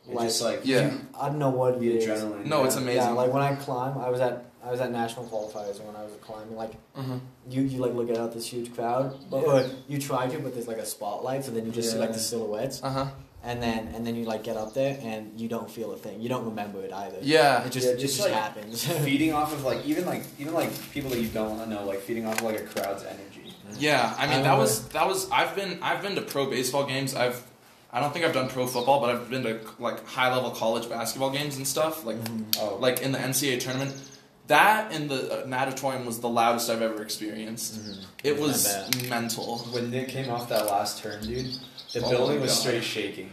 it 0.10 0.14
Like, 0.16 0.28
just 0.28 0.42
like 0.42 0.62
Yeah. 0.66 0.92
you- 0.94 1.02
I 1.20 1.30
don't 1.30 1.38
know 1.40 1.52
what 1.52 1.80
the 1.80 1.90
it 1.96 2.04
is. 2.04 2.06
adrenaline. 2.24 2.46
No, 2.48 2.64
it's 2.66 2.76
amazing. 2.76 3.02
Yeah, 3.04 3.10
like 3.12 3.32
when 3.32 3.44
I 3.44 3.56
climb, 3.56 3.98
I 4.00 4.10
was 4.10 4.20
at 4.20 4.46
I 4.66 4.72
was 4.72 4.80
at 4.82 4.92
national 4.92 5.26
qualifiers 5.28 5.80
when 5.82 5.96
I 5.96 6.04
was 6.04 6.14
climbing. 6.22 6.56
Like 6.56 6.72
Mhm. 6.98 7.20
you, 7.50 7.62
you 7.64 7.80
like 7.80 7.94
look 7.94 8.10
at 8.10 8.34
this 8.34 8.48
huge 8.48 8.74
crowd, 8.74 9.16
but 9.30 9.42
Yeah. 9.42 9.48
or 9.54 9.66
you 9.88 10.00
try 10.00 10.28
to, 10.28 10.40
but 10.40 10.54
there's 10.54 10.68
like 10.68 10.78
a 10.78 10.86
spotlight, 10.86 11.46
so 11.46 11.52
then 11.52 11.66
you 11.66 11.72
just 11.72 11.92
see 11.92 11.98
like 11.98 12.14
the 12.14 12.20
silhouettes, 12.20 12.82
Uh 12.84 12.90
huh. 12.90 13.06
and 13.44 13.62
then 13.62 13.90
and 13.94 14.06
then 14.08 14.16
you 14.16 14.26
like 14.26 14.44
get 14.44 14.58
up 14.58 14.74
there 14.74 14.98
and 15.04 15.40
you 15.40 15.48
don't 15.48 15.70
feel 15.70 15.92
a 15.92 15.98
thing. 15.98 16.20
You 16.20 16.30
don't 16.30 16.46
remember 16.46 16.82
it 16.82 16.92
either. 16.92 17.18
Yeah. 17.22 17.64
It 17.64 17.72
just 17.72 17.86
Yeah, 17.86 17.94
it 17.94 18.00
just, 18.00 18.16
just 18.18 18.28
like, 18.28 18.38
happens. 18.42 18.84
feeding 19.06 19.34
off 19.34 19.54
of 19.54 19.64
like 19.64 19.86
even 19.86 20.06
like 20.08 20.24
even 20.40 20.54
like 20.54 20.72
people 20.92 21.12
that 21.12 21.20
you 21.20 21.28
don't 21.28 21.68
know, 21.70 21.86
like 21.86 22.00
feeding 22.00 22.26
off 22.26 22.40
of 22.40 22.46
like 22.46 22.60
a 22.60 22.64
crowd's 22.64 23.04
energy. 23.04 23.54
Yeah. 23.78 24.16
I 24.18 24.26
mean, 24.28 24.40
I 24.40 24.44
that 24.44 24.58
was 24.58 24.88
that 24.90 25.08
was. 25.08 25.30
I've 25.32 25.56
been 25.56 25.78
I've 25.84 26.02
been 26.02 26.16
to 26.16 26.22
pro 26.22 26.50
baseball 26.50 26.86
games. 26.86 27.14
I've 27.14 27.44
I 27.94 28.00
don't 28.00 28.12
think 28.14 28.26
I've 28.26 28.34
done 28.34 28.50
pro 28.50 28.66
football, 28.68 29.00
but 29.00 29.10
I've 29.12 29.30
been 29.30 29.44
to 29.44 29.60
like 29.80 30.06
high 30.08 30.34
level 30.34 30.50
college 30.52 30.90
basketball 30.90 31.30
games 31.30 31.58
and 31.58 31.68
stuff. 31.68 32.04
Like 32.06 32.18
Oh, 32.60 32.78
like 32.80 33.02
in 33.04 33.12
the 33.12 33.20
NCAA 33.20 33.60
tournament. 33.60 33.94
That 34.48 34.92
in 34.92 35.08
the 35.08 35.44
uh, 35.44 35.48
natatorium 35.48 36.06
was 36.06 36.20
the 36.20 36.30
loudest 36.30 36.70
I've 36.70 36.82
ever 36.82 37.02
experienced. 37.02 37.80
Mhm. 37.80 38.04
It 38.24 38.40
was 38.40 38.68
mental. 39.10 39.60
when 39.72 39.90
Nick 39.92 40.10
came 40.10 40.30
off 40.30 40.50
that 40.50 40.68
last 40.68 41.00
turn, 41.02 41.22
dude, 41.26 41.48
the 41.94 42.04
Oh 42.04 42.10
building 42.10 42.42
was 42.42 42.52
God. 42.52 42.60
straight 42.60 42.84
shaking 42.84 43.32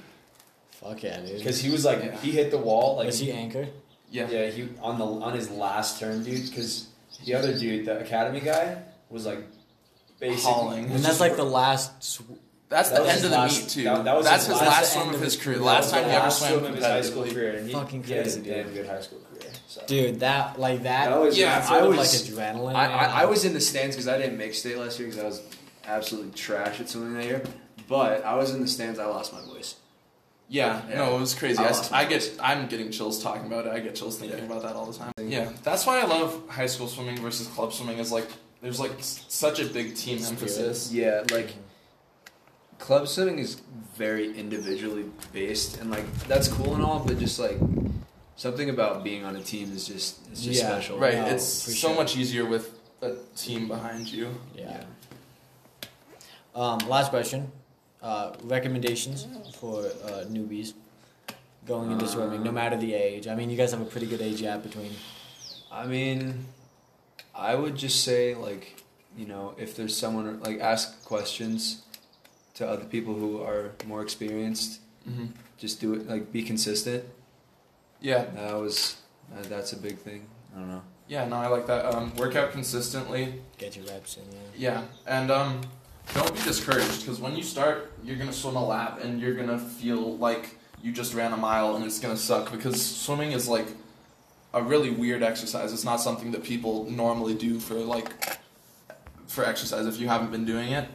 Fuck 0.70 1.02
yeah, 1.02 1.20
dude. 1.20 1.38
because 1.38 1.60
he 1.60 1.70
was 1.70 1.84
like 1.84 2.02
Yeah. 2.02 2.16
he 2.20 2.30
hit 2.32 2.50
the 2.50 2.58
wall 2.58 2.96
like 2.96 3.06
was 3.06 3.18
he 3.18 3.30
anchor? 3.30 3.68
Yeah. 4.10 4.28
Yeah, 4.30 4.46
he 4.50 4.68
on 4.80 4.98
the 4.98 5.04
on 5.04 5.34
his 5.34 5.50
last 5.50 6.00
turn, 6.00 6.22
dude. 6.24 6.48
Because 6.48 6.86
the 7.24 7.34
other 7.34 7.56
dude, 7.58 7.84
the 7.86 7.98
academy 8.00 8.40
guy, 8.40 8.78
was 9.10 9.26
like 9.26 9.42
basically 10.18 10.52
Hauling. 10.52 10.90
And 10.90 11.04
that's 11.04 11.20
like 11.20 11.36
the 11.36 11.44
last. 11.44 12.02
Sw- 12.02 12.20
That's 12.72 12.90
That 12.90 13.02
the 13.04 13.08
end 13.10 13.24
of 13.24 13.30
the 13.30 13.36
last- 13.36 13.60
meet 13.60 13.68
too. 13.68 13.84
that- 13.84 14.04
that 14.04 14.16
was 14.16 14.24
that's 14.26 14.46
his 14.46 14.54
his 14.58 14.60
last- 14.66 14.70
last 14.82 14.92
swim 14.92 15.02
end 15.06 15.10
of 15.10 15.20
of 15.20 15.24
his 15.24 15.34
his 15.34 15.42
career. 15.42 15.56
career. 15.58 15.66
Last 15.66 15.90
time 15.90 16.04
he 16.04 16.10
ever 16.10 16.30
swam 16.30 16.50
swim 16.52 16.64
of 16.64 16.74
his 16.74 16.84
high 16.84 17.02
school 17.02 17.24
career, 17.24 17.56
and 17.56 17.66
he, 17.68 17.72
Fucking 17.74 18.02
he 18.02 18.12
had 18.12 18.26
a 18.26 18.30
damn 18.30 18.42
dude. 18.64 18.74
good 18.74 18.86
high 18.86 19.00
school 19.00 19.18
career. 19.30 19.52
So. 19.68 19.82
Dude, 19.86 20.20
that 20.20 20.58
like 20.58 20.82
that. 20.82 21.10
That 21.10 21.20
was 21.20 21.38
Yeah, 21.38 21.64
I 21.70 21.82
was 21.82 21.96
like 21.96 22.08
adrenaline. 22.08 22.74
I. 22.74 22.86
I, 22.86 23.22
I 23.22 23.24
was 23.26 23.44
in 23.44 23.54
the 23.54 23.60
stands 23.60 23.94
because 23.96 24.08
I 24.08 24.18
didn't 24.18 24.36
make 24.38 24.54
state 24.54 24.76
last 24.76 24.98
year 24.98 25.08
because 25.08 25.22
I 25.22 25.26
was 25.26 25.40
absolutely 25.86 26.32
trash 26.32 26.80
at 26.80 26.88
swimming 26.88 27.14
that 27.14 27.24
year. 27.24 27.42
But 27.88 28.24
I 28.24 28.34
was 28.36 28.52
in 28.54 28.60
the 28.60 28.68
stands. 28.68 28.98
I 28.98 29.06
lost 29.06 29.32
my 29.32 29.40
voice. 29.40 29.76
Yeah, 30.48 30.82
Yeah. 30.88 30.96
no, 30.96 31.16
it 31.16 31.20
was 31.20 31.34
crazy. 31.34 31.58
I 31.58 31.68
I, 31.68 32.00
I 32.00 32.04
get, 32.04 32.30
I'm 32.38 32.66
getting 32.68 32.90
chills 32.90 33.22
talking 33.22 33.46
about 33.46 33.66
it. 33.66 33.72
I 33.72 33.80
get 33.80 33.94
chills 33.94 34.18
thinking 34.18 34.38
Yeah. 34.38 34.44
about 34.44 34.62
that 34.62 34.76
all 34.76 34.84
the 34.86 34.98
time. 34.98 35.12
Yeah, 35.18 35.48
that's 35.62 35.86
why 35.86 36.00
I 36.00 36.04
love 36.04 36.42
high 36.48 36.66
school 36.66 36.88
swimming 36.88 37.16
versus 37.18 37.46
club 37.48 37.72
swimming. 37.72 37.98
Is 37.98 38.12
like 38.12 38.28
there's 38.60 38.78
like 38.78 38.92
such 39.00 39.60
a 39.60 39.64
big 39.64 39.96
team 39.96 40.22
emphasis. 40.22 40.92
Yeah, 40.92 41.22
like 41.30 41.54
club 42.82 43.06
swimming 43.06 43.38
is 43.38 43.60
very 43.96 44.36
individually 44.36 45.04
based, 45.32 45.78
and 45.80 45.90
like 45.90 46.06
that's 46.26 46.48
cool 46.48 46.74
and 46.74 46.82
all, 46.82 46.98
but 47.06 47.18
just 47.18 47.38
like 47.38 47.58
something 48.36 48.68
about 48.70 49.04
being 49.04 49.24
on 49.24 49.36
a 49.36 49.42
team 49.42 49.70
is 49.72 49.86
just 49.86 50.18
it's 50.30 50.42
just 50.42 50.60
Yeah, 50.60 50.68
special. 50.68 50.98
Right, 50.98 51.14
No, 51.14 51.26
it's 51.26 51.44
so 51.44 51.88
sure. 51.88 51.94
much 51.94 52.16
easier 52.16 52.44
with 52.44 52.66
a 53.00 53.14
team 53.36 53.68
behind 53.68 54.08
you. 54.08 54.34
Yeah. 54.54 54.82
Um, 56.54 56.78
last 56.88 57.10
question. 57.10 57.50
Uh, 58.02 58.32
recommendations 58.42 59.26
for 59.60 59.86
uh, 59.86 60.24
newbies 60.28 60.74
going 61.66 61.92
into 61.92 62.08
swimming, 62.08 62.42
no 62.42 62.50
matter 62.50 62.76
the 62.76 62.94
age. 62.94 63.28
I 63.28 63.36
mean, 63.36 63.48
you 63.48 63.56
guys 63.56 63.70
have 63.70 63.80
a 63.80 63.84
pretty 63.84 64.06
good 64.06 64.20
age 64.20 64.40
gap 64.40 64.64
between. 64.64 64.90
I 65.70 65.86
mean, 65.86 66.46
I 67.34 67.54
would 67.54 67.76
just 67.76 68.02
say 68.02 68.34
like, 68.34 68.82
you 69.16 69.26
know, 69.26 69.54
if 69.56 69.76
there's 69.76 69.96
someone 69.96 70.40
like 70.40 70.58
ask 70.60 71.04
questions 71.04 71.82
to 72.54 72.68
other 72.68 72.84
people 72.84 73.14
who 73.14 73.40
are 73.42 73.70
more 73.86 74.02
experienced. 74.02 74.80
hmm 75.04 75.26
Just 75.58 75.80
do 75.80 75.94
it. 75.94 76.08
Like 76.08 76.32
be 76.32 76.42
consistent. 76.42 77.04
Yeah, 78.00 78.24
That 78.34 78.54
was 78.54 78.96
uh, 79.32 79.42
that's 79.48 79.72
a 79.72 79.76
big 79.76 79.96
thing. 79.98 80.26
I 80.54 80.58
don't 80.58 80.68
know. 80.68 80.82
yeah, 81.08 81.24
no, 81.26 81.36
I 81.36 81.46
like 81.46 81.66
that. 81.68 81.86
Um, 81.94 82.14
work 82.16 82.34
out 82.36 82.50
consistently. 82.52 83.40
Get 83.58 83.76
your 83.76 83.86
reps 83.86 84.16
in. 84.16 84.24
Yeah. 84.32 84.38
Yeah, 84.56 84.82
and 85.06 85.30
um, 85.30 85.60
don't 86.14 86.34
be 86.34 86.42
discouraged 86.42 87.00
because 87.00 87.20
when 87.20 87.36
you 87.36 87.42
start, 87.42 87.92
you're 88.04 88.16
gonna 88.16 88.32
swim 88.32 88.56
a 88.56 88.64
lap 88.64 88.98
and 89.02 89.20
you're 89.20 89.34
gonna 89.34 89.58
feel 89.58 90.16
like 90.18 90.56
you 90.82 90.90
just 90.92 91.14
ran 91.14 91.32
a 91.32 91.36
mile 91.36 91.76
and 91.76 91.84
it's 91.84 92.00
gonna 92.00 92.16
suck 92.16 92.50
because 92.50 92.84
swimming 92.84 93.30
is 93.32 93.48
like 93.48 93.68
a 94.52 94.62
really 94.62 94.90
weird 94.90 95.22
exercise. 95.22 95.72
It's 95.72 95.84
not 95.84 96.00
something 96.00 96.32
that 96.32 96.42
people 96.42 96.90
normally 96.90 97.34
do 97.34 97.58
for 97.60 97.74
like 97.76 98.10
for 99.28 99.44
exercise 99.44 99.86
if 99.86 99.98
you 100.00 100.08
haven't 100.08 100.30
been 100.32 100.44
doing 100.44 100.72
it. 100.72 100.88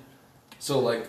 So 0.59 0.79
like, 0.79 1.07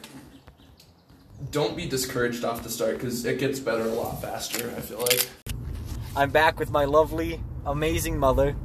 don't 1.50 1.76
be 1.76 1.86
discouraged 1.86 2.44
off 2.44 2.62
the 2.62 2.70
start 2.70 2.96
because 2.96 3.24
it 3.24 3.38
gets 3.38 3.58
better 3.58 3.84
a 3.84 3.94
lot 3.94 4.20
faster. 4.20 4.72
I 4.76 4.80
feel 4.80 5.00
like. 5.00 5.28
I'm 6.16 6.30
back 6.30 6.58
with 6.58 6.70
my 6.70 6.84
lovely, 6.84 7.40
amazing 7.64 8.18
mother, 8.18 8.56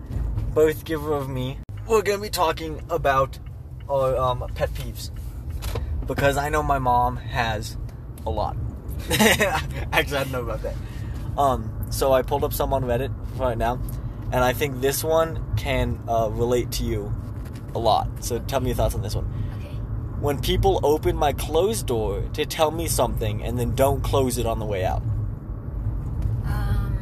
both 0.53 0.86
giver 0.86 1.13
of 1.13 1.29
me. 1.29 1.59
We're 1.88 2.01
gonna 2.01 2.21
be 2.21 2.29
talking 2.29 2.81
about 2.89 3.38
our 3.89 4.17
um, 4.17 4.45
pet 4.55 4.73
peeves 4.73 5.12
because 6.07 6.38
I 6.38 6.49
know 6.49 6.63
my 6.63 6.79
mom 6.79 7.17
has 7.17 7.77
a 8.25 8.29
lot. 8.29 8.55
Actually, 9.12 10.17
I 10.17 10.23
don't 10.23 10.31
know 10.31 10.41
about 10.41 10.62
that. 10.63 10.75
Um, 11.38 11.88
so 11.89 12.13
I 12.13 12.21
pulled 12.21 12.43
up 12.43 12.53
some 12.53 12.73
on 12.73 12.83
Reddit 12.83 13.13
right 13.38 13.57
now, 13.57 13.79
and 14.31 14.43
I 14.43 14.53
think 14.53 14.81
this 14.81 15.03
one 15.03 15.55
can 15.57 15.99
uh, 16.07 16.29
relate 16.31 16.71
to 16.73 16.83
you 16.83 17.13
a 17.75 17.79
lot. 17.79 18.23
So 18.23 18.39
tell 18.39 18.59
me 18.59 18.67
your 18.67 18.75
thoughts 18.75 18.95
on 18.95 19.01
this 19.01 19.15
one. 19.15 19.31
When 20.23 20.39
people 20.39 20.79
open 20.83 21.17
my 21.17 21.33
closed 21.33 21.86
door 21.86 22.21
to 22.31 22.45
tell 22.45 22.71
me 22.71 22.88
something 22.88 23.43
and 23.43 23.59
then 23.59 23.75
don't 23.75 24.01
close 24.01 24.38
it 24.38 24.45
on 24.45 24.57
the 24.57 24.65
way 24.65 24.86
out. 24.86 25.01
Um. 26.45 26.97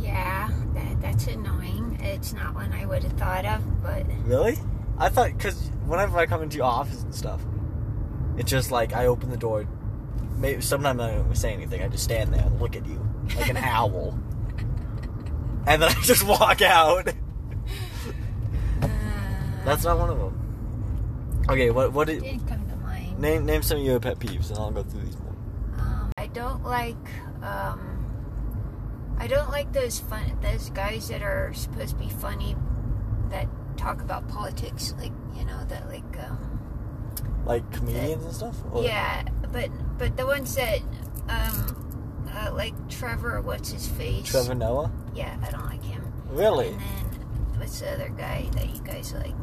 Yeah, 0.00 0.48
that 0.72 0.98
that's 1.02 1.26
annoying. 1.26 1.98
It's 2.02 2.32
not 2.32 2.54
one 2.54 2.72
I 2.72 2.86
would 2.86 3.02
have 3.02 3.12
thought 3.12 3.44
of, 3.44 3.82
but 3.82 4.06
Really? 4.24 4.56
I 4.96 5.10
thought 5.10 5.36
because 5.36 5.70
whenever 5.84 6.16
I 6.18 6.24
come 6.24 6.42
into 6.42 6.56
your 6.56 6.64
office 6.64 7.02
and 7.02 7.14
stuff, 7.14 7.42
it's 8.38 8.50
just 8.50 8.70
like 8.70 8.94
I 8.94 9.04
open 9.04 9.28
the 9.28 9.36
door. 9.36 9.66
Maybe 10.38 10.62
sometimes 10.62 10.98
I 11.02 11.10
don't 11.16 11.34
say 11.36 11.52
anything. 11.52 11.82
I 11.82 11.88
just 11.88 12.04
stand 12.04 12.32
there 12.32 12.46
and 12.46 12.58
look 12.62 12.76
at 12.76 12.86
you 12.86 12.98
like 13.36 13.50
an 13.50 13.56
owl, 13.58 14.18
and 15.66 15.82
then 15.82 15.90
I 15.90 16.00
just 16.00 16.26
walk 16.26 16.62
out. 16.62 17.08
uh, 17.08 18.88
That's 19.66 19.84
not 19.84 19.98
one 19.98 20.08
of 20.08 20.18
them. 20.18 20.37
Okay, 21.48 21.70
what 21.70 21.92
what 21.92 22.06
did 22.08 22.22
didn't 22.22 22.46
come 22.46 22.68
to 22.68 22.76
mind. 22.76 23.18
name 23.18 23.46
name 23.46 23.62
some 23.62 23.78
of 23.78 23.84
your 23.84 24.00
pet 24.00 24.18
peeves, 24.18 24.50
and 24.50 24.58
I'll 24.58 24.70
go 24.70 24.82
through 24.82 25.02
these 25.02 25.18
more. 25.18 25.34
Um, 25.78 26.12
I 26.18 26.26
don't 26.26 26.62
like. 26.64 26.96
Um, 27.42 29.14
I 29.18 29.26
don't 29.26 29.50
like 29.50 29.72
those 29.72 29.98
fun 29.98 30.38
those 30.42 30.70
guys 30.70 31.08
that 31.08 31.22
are 31.22 31.52
supposed 31.54 31.90
to 31.90 31.96
be 31.96 32.08
funny 32.10 32.54
that 33.30 33.48
talk 33.76 34.02
about 34.02 34.28
politics, 34.28 34.94
like 34.98 35.12
you 35.36 35.44
know 35.44 35.64
that 35.68 35.88
like. 35.88 36.04
Um, 36.18 36.44
Like 37.46 37.64
comedians 37.72 38.24
and 38.24 38.34
stuff. 38.34 38.56
Or- 38.72 38.84
yeah, 38.84 39.24
but 39.52 39.70
but 39.96 40.16
the 40.18 40.26
ones 40.26 40.54
that 40.56 40.80
um, 41.30 42.28
uh, 42.30 42.52
like 42.52 42.74
Trevor, 42.90 43.40
what's 43.40 43.70
his 43.72 43.88
face? 43.88 44.28
Trevor 44.28 44.54
Noah. 44.54 44.92
Yeah, 45.14 45.34
I 45.42 45.50
don't 45.50 45.64
like 45.64 45.82
him. 45.82 46.12
Really? 46.28 46.68
And 46.68 46.80
then 46.80 47.58
what's 47.60 47.80
the 47.80 47.90
other 47.94 48.10
guy 48.10 48.48
that 48.52 48.68
you 48.68 48.82
guys 48.82 49.14
like? 49.14 49.34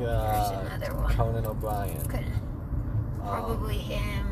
Uh, 0.00 0.66
another 0.76 0.94
one. 0.94 1.12
Conan 1.14 1.46
O'Brien. 1.46 2.00
Could 2.06 2.20
Um, 2.20 3.20
probably 3.22 3.78
him. 3.78 4.30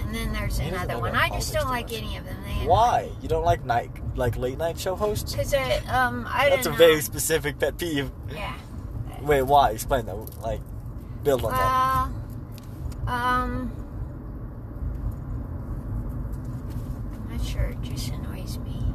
And 0.00 0.14
then 0.14 0.32
there's 0.32 0.58
another 0.58 0.98
one. 0.98 1.14
I 1.14 1.28
just 1.30 1.52
don't 1.52 1.68
like 1.68 1.92
any 1.92 2.16
of 2.16 2.24
them. 2.24 2.36
Why? 2.66 3.10
You 3.20 3.28
don't 3.28 3.44
like 3.44 3.64
night 3.64 3.90
like 4.16 4.36
late 4.36 4.58
night 4.58 4.78
show 4.78 4.94
hosts? 4.96 5.32
Because 5.32 5.52
I 5.54 5.76
um 5.88 6.26
I 6.28 6.48
That's 6.50 6.66
a 6.66 6.70
know. 6.70 6.76
very 6.76 7.00
specific 7.00 7.58
pet 7.58 7.76
peeve. 7.78 8.10
yeah. 8.32 8.54
Wait, 9.22 9.42
why? 9.42 9.70
Explain 9.70 10.06
that. 10.06 10.14
Like, 10.40 10.60
build 11.24 11.44
on 11.44 11.50
that. 11.52 11.60
Uh, 13.06 13.10
um, 13.10 13.72
I'm 17.12 17.36
not 17.36 17.44
sure. 17.44 17.64
It 17.64 17.82
just 17.82 18.12
annoys 18.12 18.58
me. 18.58 18.87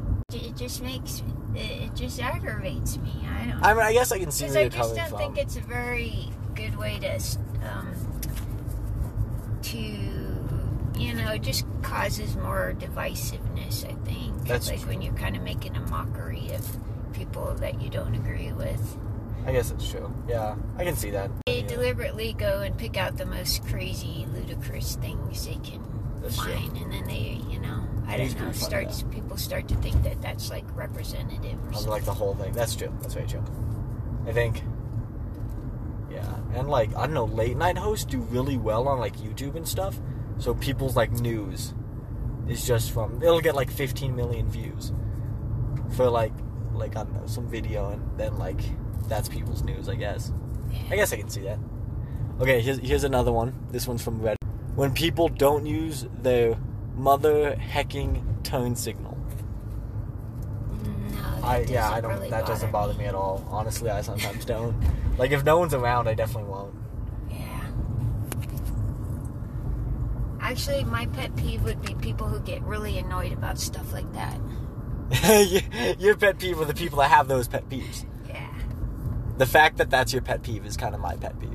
It 0.54 0.58
just 0.58 0.84
makes 0.84 1.24
it, 1.56 1.60
it 1.60 1.96
just 1.96 2.22
aggravates 2.22 2.98
me. 2.98 3.12
I 3.28 3.46
don't. 3.48 3.64
I 3.64 3.74
mean, 3.74 3.82
I 3.84 3.92
guess 3.94 4.12
I 4.12 4.20
can 4.20 4.30
see 4.30 4.46
where 4.46 4.58
I 4.58 4.62
you're 4.62 4.70
just 4.70 4.96
don't 4.96 5.10
from. 5.10 5.18
think 5.18 5.38
it's 5.40 5.56
a 5.58 5.62
very 5.62 6.30
good 6.54 6.76
way 6.78 7.00
to 7.00 7.20
um, 7.68 7.92
to 9.64 9.78
you 9.78 11.14
know 11.16 11.32
it 11.32 11.42
just 11.42 11.66
causes 11.82 12.36
more 12.36 12.76
divisiveness. 12.78 13.84
I 13.84 13.96
think 14.06 14.48
That's 14.48 14.70
like 14.70 14.82
true. 14.82 14.90
when 14.90 15.02
you're 15.02 15.16
kind 15.16 15.36
of 15.36 15.42
making 15.42 15.76
a 15.76 15.82
mockery 15.90 16.52
of 16.54 16.78
people 17.14 17.56
that 17.56 17.82
you 17.82 17.90
don't 17.90 18.14
agree 18.14 18.52
with. 18.52 18.98
I 19.48 19.52
guess 19.54 19.72
it's 19.72 19.90
true. 19.90 20.14
Yeah, 20.28 20.56
I 20.78 20.84
can 20.86 20.96
see 20.96 21.10
that. 21.12 21.32
They 21.48 21.62
Yeah. 21.62 21.68
deliberately 21.68 22.34
go 22.34 22.62
and 22.62 22.78
pick 22.78 22.96
out 22.96 23.18
the 23.18 23.26
most 23.26 23.66
crazy, 23.66 24.28
ludicrous 24.34 24.96
things 24.98 25.46
they 25.48 25.56
can 25.56 25.84
That's 26.22 26.38
true. 26.38 26.54
find, 26.54 26.78
and 26.78 26.94
then 26.94 27.04
they, 27.06 27.42
you 27.50 27.60
know, 27.60 27.84
I 28.08 28.18
don't 28.18 28.40
know, 28.40 28.52
starts 28.52 29.04
people 29.04 29.38
start 29.38 29.68
to 29.70 29.76
think 29.76 30.04
that 30.04 30.22
that's 30.22 30.50
like 30.50 30.66
representative 30.76 31.58
or 31.68 31.74
something. 31.74 31.90
like 31.90 32.06
the 32.06 32.14
whole 32.14 32.36
thing. 32.36 32.54
That's 32.54 32.76
true. 32.76 32.94
That's 33.02 33.14
very 33.14 33.28
true. 33.28 33.44
I 34.28 34.32
think. 34.32 34.64
Yeah, 36.12 36.36
and 36.54 36.70
like 36.70 36.96
I 36.96 37.06
don't 37.06 37.14
know, 37.14 37.26
late 37.26 37.58
night 37.58 37.78
hosts 37.78 38.06
do 38.06 38.20
really 38.20 38.58
well 38.58 38.88
on 38.88 39.00
like 39.00 39.18
YouTube 39.18 39.56
and 39.56 39.68
stuff. 39.68 40.00
So 40.38 40.54
people's 40.54 40.96
like 40.96 41.12
news 41.12 41.74
is 42.48 42.66
just 42.66 42.92
from 42.92 43.22
it'll 43.24 43.42
get 43.42 43.56
like 43.56 43.72
15 43.72 44.16
million 44.16 44.50
views 44.50 44.92
for 45.96 46.10
like 46.10 46.34
like 46.74 46.96
I 46.96 47.04
don't 47.04 47.14
know 47.14 47.28
some 47.28 47.48
video, 47.48 47.90
and 47.90 48.18
then 48.18 48.38
like 48.38 48.60
that's 49.08 49.30
people's 49.30 49.64
news. 49.64 49.90
I 49.90 49.96
guess. 49.96 50.32
I 50.90 50.96
guess 50.96 51.14
I 51.14 51.18
can 51.18 51.30
see 51.30 51.42
that. 51.42 51.60
Okay, 52.40 52.62
here's, 52.62 52.80
here's 52.80 53.04
another 53.04 53.32
one. 53.32 53.54
This 53.70 53.88
one's 53.88 54.02
from 54.02 54.20
Reddit. 54.20 54.38
When 54.76 54.92
people 54.92 55.30
don't 55.30 55.68
use 55.68 56.08
their 56.22 56.58
mother 56.96 57.56
hecking 57.56 58.38
tone 58.44 58.76
signal. 58.76 59.18
No, 60.84 61.20
I 61.44 61.66
yeah, 61.68 61.90
I 61.90 62.02
don't. 62.02 62.12
really 62.12 62.30
that 62.30 62.46
doesn't 62.46 62.72
bother 62.72 62.94
me 62.94 63.06
at 63.06 63.16
all. 63.16 63.46
Honestly, 63.50 63.90
I 63.90 64.02
sometimes 64.02 64.46
don't. 64.46 64.76
Like 65.18 65.32
if 65.32 65.44
no 65.44 65.58
one's 65.60 65.74
around, 65.74 66.08
I 66.08 66.14
definitely 66.14 66.50
won't. 66.50 66.74
Yeah. 67.30 67.66
Actually, 70.42 70.84
my 70.84 71.06
pet 71.08 71.36
peeve 71.36 71.64
would 71.64 71.82
be 71.82 71.94
people 71.96 72.28
who 72.28 72.40
get 72.40 72.62
really 72.64 72.98
annoyed 72.98 73.32
about 73.34 73.58
stuff 73.60 73.92
like 73.94 74.12
that. 74.14 74.40
Your- 75.48 75.96
your 76.00 76.16
pet 76.18 76.40
peeve 76.40 76.60
are 76.60 76.66
the 76.66 76.74
people 76.74 76.98
that 77.00 77.10
have 77.10 77.28
those 77.28 77.48
pet 77.48 77.70
peeves. 77.70 78.06
Yeah. 78.28 78.48
The 79.38 79.46
fact 79.46 79.78
that 79.78 79.90
that's 79.90 80.12
your 80.14 80.22
pet 80.22 80.44
peeve 80.44 80.66
is 80.66 80.76
kind 80.78 80.96
of 80.96 81.02
my 81.02 81.16
pet 81.16 81.36
peeve. 81.40 81.50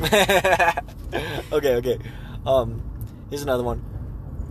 okay, 1.52 1.74
okay. 1.76 1.98
Um, 2.46 2.82
here's 3.30 3.42
another 3.42 3.62
one. 3.64 3.82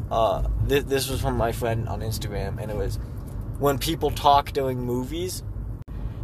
Uh, 0.09 0.47
this, 0.63 0.83
this 0.85 1.09
was 1.09 1.19
from 1.21 1.35
my 1.37 1.51
friend 1.51 1.87
on 1.89 2.01
Instagram, 2.01 2.61
and 2.61 2.71
it 2.71 2.77
was 2.77 2.97
when 3.59 3.77
people 3.77 4.11
talk 4.11 4.51
during 4.53 4.79
movies. 4.79 5.43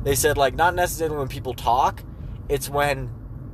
They 0.03 0.15
said 0.15 0.37
like 0.37 0.55
not 0.55 0.75
necessarily 0.75 1.17
when 1.17 1.27
people 1.27 1.53
talk, 1.53 2.03
it's 2.49 2.69
when 2.69 3.09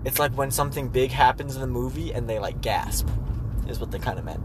It's 0.05 0.17
like 0.19 0.31
when 0.37 0.49
something 0.51 0.87
big 0.89 1.11
happens 1.11 1.55
in 1.55 1.61
the 1.61 1.67
movie 1.67 2.11
and 2.13 2.29
they 2.29 2.39
like 2.39 2.61
gasp, 2.61 3.07
is 3.67 3.79
what 3.79 3.91
they 3.91 3.99
kind 3.99 4.17
of 4.17 4.25
meant. 4.25 4.41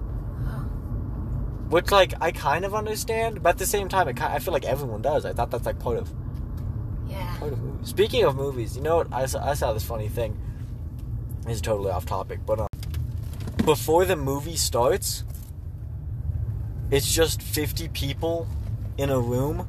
Which 1.71 1.91
like 1.91 2.13
I 2.21 2.31
kind 2.33 2.65
of 2.65 2.75
understand, 2.75 3.43
but 3.43 3.51
at 3.51 3.59
the 3.59 3.67
same 3.67 3.89
time, 3.89 4.09
it 4.09 4.17
kind 4.17 4.33
I 4.33 4.39
feel 4.39 4.53
like 4.53 4.65
everyone 4.65 5.03
does. 5.03 5.25
I 5.25 5.33
thought 5.33 5.51
that's 5.51 5.65
like 5.67 5.79
part 5.79 5.97
of 5.99 6.13
Yeah. 7.09 7.37
part 7.39 7.53
of 7.53 7.63
movies. 7.63 7.89
Speaking 7.89 8.25
of 8.25 8.37
movies, 8.37 8.77
you 8.77 8.83
know 8.83 8.97
what? 8.97 9.13
I 9.13 9.27
saw, 9.27 9.45
I 9.51 9.55
saw 9.55 9.73
this 9.73 9.85
funny 9.85 10.09
thing. 10.09 10.37
It's 11.47 11.61
totally 11.61 11.91
off 11.91 12.05
topic, 12.07 12.41
but 12.47 12.61
um, 12.61 12.69
before 13.65 14.05
the 14.05 14.17
movie 14.17 14.57
starts, 14.57 15.25
it's 16.95 17.13
just 17.13 17.43
50 17.43 17.89
people 17.89 18.47
in 18.97 19.11
a 19.11 19.19
room, 19.19 19.67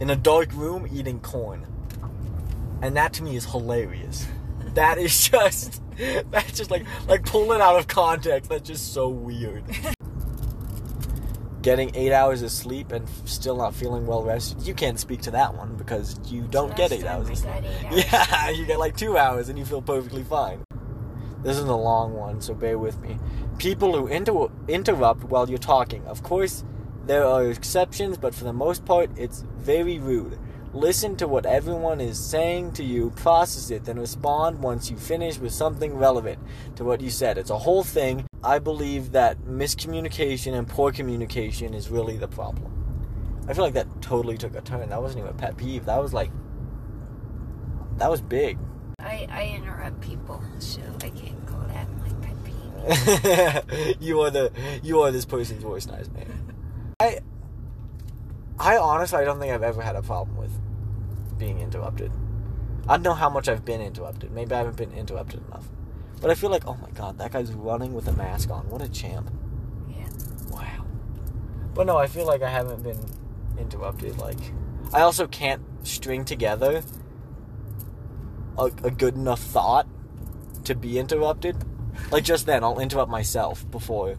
in 0.00 0.08
a 0.08 0.16
dark 0.16 0.50
room, 0.54 0.88
eating 0.90 1.20
corn. 1.20 1.66
And 2.80 2.96
that 2.96 3.12
to 3.14 3.22
me 3.22 3.36
is 3.36 3.44
hilarious. 3.44 4.26
That 4.74 4.98
is 4.98 5.28
just, 5.28 5.80
that's 6.32 6.58
just 6.58 6.68
like, 6.68 6.84
like 7.06 7.24
pull 7.24 7.52
it 7.52 7.60
out 7.60 7.78
of 7.78 7.86
context. 7.86 8.50
That's 8.50 8.66
just 8.66 8.92
so 8.92 9.08
weird. 9.08 9.62
Getting 11.62 11.94
eight 11.94 12.10
hours 12.10 12.42
of 12.42 12.50
sleep 12.50 12.90
and 12.90 13.08
still 13.24 13.56
not 13.56 13.72
feeling 13.72 14.04
well 14.04 14.24
rested. 14.24 14.62
You 14.66 14.74
can't 14.74 14.98
speak 14.98 15.22
to 15.22 15.30
that 15.30 15.54
one 15.54 15.76
because 15.76 16.18
you 16.28 16.42
don't 16.50 16.74
get 16.74 16.90
eight 16.90 17.04
hours 17.04 17.28
of 17.28 17.38
sleep. 17.38 17.54
eight 17.54 17.84
hours. 18.12 18.30
Yeah, 18.32 18.50
you 18.50 18.66
get 18.66 18.80
like 18.80 18.96
two 18.96 19.16
hours 19.16 19.48
and 19.48 19.56
you 19.56 19.64
feel 19.64 19.80
perfectly 19.80 20.24
fine. 20.24 20.64
This 21.44 21.58
is 21.58 21.64
a 21.64 21.76
long 21.76 22.14
one, 22.14 22.40
so 22.40 22.54
bear 22.54 22.78
with 22.78 22.98
me. 23.00 23.18
People 23.58 23.92
who 23.92 24.06
inter- 24.06 24.48
interrupt 24.66 25.24
while 25.24 25.48
you're 25.48 25.58
talking. 25.58 26.02
Of 26.06 26.22
course, 26.22 26.64
there 27.06 27.26
are 27.26 27.44
exceptions, 27.44 28.16
but 28.16 28.34
for 28.34 28.44
the 28.44 28.52
most 28.54 28.86
part, 28.86 29.10
it's 29.14 29.44
very 29.58 29.98
rude. 29.98 30.38
Listen 30.72 31.16
to 31.16 31.28
what 31.28 31.44
everyone 31.44 32.00
is 32.00 32.18
saying 32.18 32.72
to 32.72 32.82
you, 32.82 33.10
process 33.10 33.70
it, 33.70 33.84
then 33.84 33.98
respond 33.98 34.60
once 34.60 34.90
you 34.90 34.96
finish 34.96 35.38
with 35.38 35.52
something 35.52 35.94
relevant 35.94 36.38
to 36.76 36.84
what 36.84 37.02
you 37.02 37.10
said. 37.10 37.36
It's 37.36 37.50
a 37.50 37.58
whole 37.58 37.84
thing. 37.84 38.24
I 38.42 38.58
believe 38.58 39.12
that 39.12 39.38
miscommunication 39.44 40.54
and 40.54 40.66
poor 40.66 40.92
communication 40.92 41.74
is 41.74 41.90
really 41.90 42.16
the 42.16 42.26
problem. 42.26 42.72
I 43.46 43.52
feel 43.52 43.64
like 43.64 43.74
that 43.74 44.00
totally 44.00 44.38
took 44.38 44.56
a 44.56 44.62
turn. 44.62 44.88
That 44.88 45.02
wasn't 45.02 45.24
even 45.24 45.30
a 45.30 45.38
pet 45.38 45.58
peeve. 45.58 45.84
That 45.84 46.00
was 46.00 46.14
like, 46.14 46.30
that 47.98 48.10
was 48.10 48.22
big. 48.22 48.58
I, 49.04 49.28
I 49.30 49.54
interrupt 49.54 50.00
people, 50.00 50.42
so 50.58 50.80
I 51.02 51.10
can't 51.10 51.46
call 51.46 51.60
that 51.68 51.86
my 51.98 52.08
pet 52.22 53.66
peeve. 53.66 53.96
you 54.00 54.20
are 54.20 54.30
the 54.30 54.50
you 54.82 55.00
are 55.02 55.10
this 55.10 55.24
person's 55.26 55.64
worst 55.64 55.90
nightmare. 55.90 56.26
I 56.98 57.20
I 58.58 58.76
honestly 58.78 59.18
I 59.18 59.24
don't 59.24 59.38
think 59.38 59.52
I've 59.52 59.62
ever 59.62 59.82
had 59.82 59.96
a 59.96 60.02
problem 60.02 60.36
with 60.36 60.52
being 61.38 61.60
interrupted. 61.60 62.10
I 62.88 62.96
don't 62.96 63.02
know 63.02 63.14
how 63.14 63.28
much 63.28 63.48
I've 63.48 63.64
been 63.64 63.80
interrupted. 63.80 64.30
Maybe 64.32 64.54
I 64.54 64.58
haven't 64.58 64.76
been 64.76 64.92
interrupted 64.92 65.44
enough. 65.46 65.66
But 66.20 66.30
I 66.30 66.34
feel 66.34 66.50
like, 66.50 66.66
oh 66.66 66.76
my 66.80 66.90
god, 66.90 67.18
that 67.18 67.32
guy's 67.32 67.52
running 67.52 67.92
with 67.92 68.08
a 68.08 68.12
mask 68.12 68.50
on. 68.50 68.68
What 68.68 68.82
a 68.82 68.88
champ. 68.88 69.30
Yeah. 69.88 70.08
Wow. 70.50 70.86
But 71.74 71.86
no, 71.86 71.96
I 71.96 72.06
feel 72.06 72.26
like 72.26 72.42
I 72.42 72.48
haven't 72.48 72.82
been 72.82 73.00
interrupted. 73.58 74.18
Like, 74.18 74.38
I 74.92 75.00
also 75.00 75.26
can't 75.26 75.62
string 75.82 76.24
together 76.24 76.82
a, 78.58 78.64
a 78.82 78.90
good 78.90 79.14
enough 79.14 79.40
thought 79.40 79.86
to 80.64 80.74
be 80.74 80.98
interrupted. 80.98 81.56
Like 82.10 82.24
just 82.24 82.46
then, 82.46 82.64
I'll 82.64 82.80
interrupt 82.80 83.10
myself 83.10 83.68
before 83.70 84.16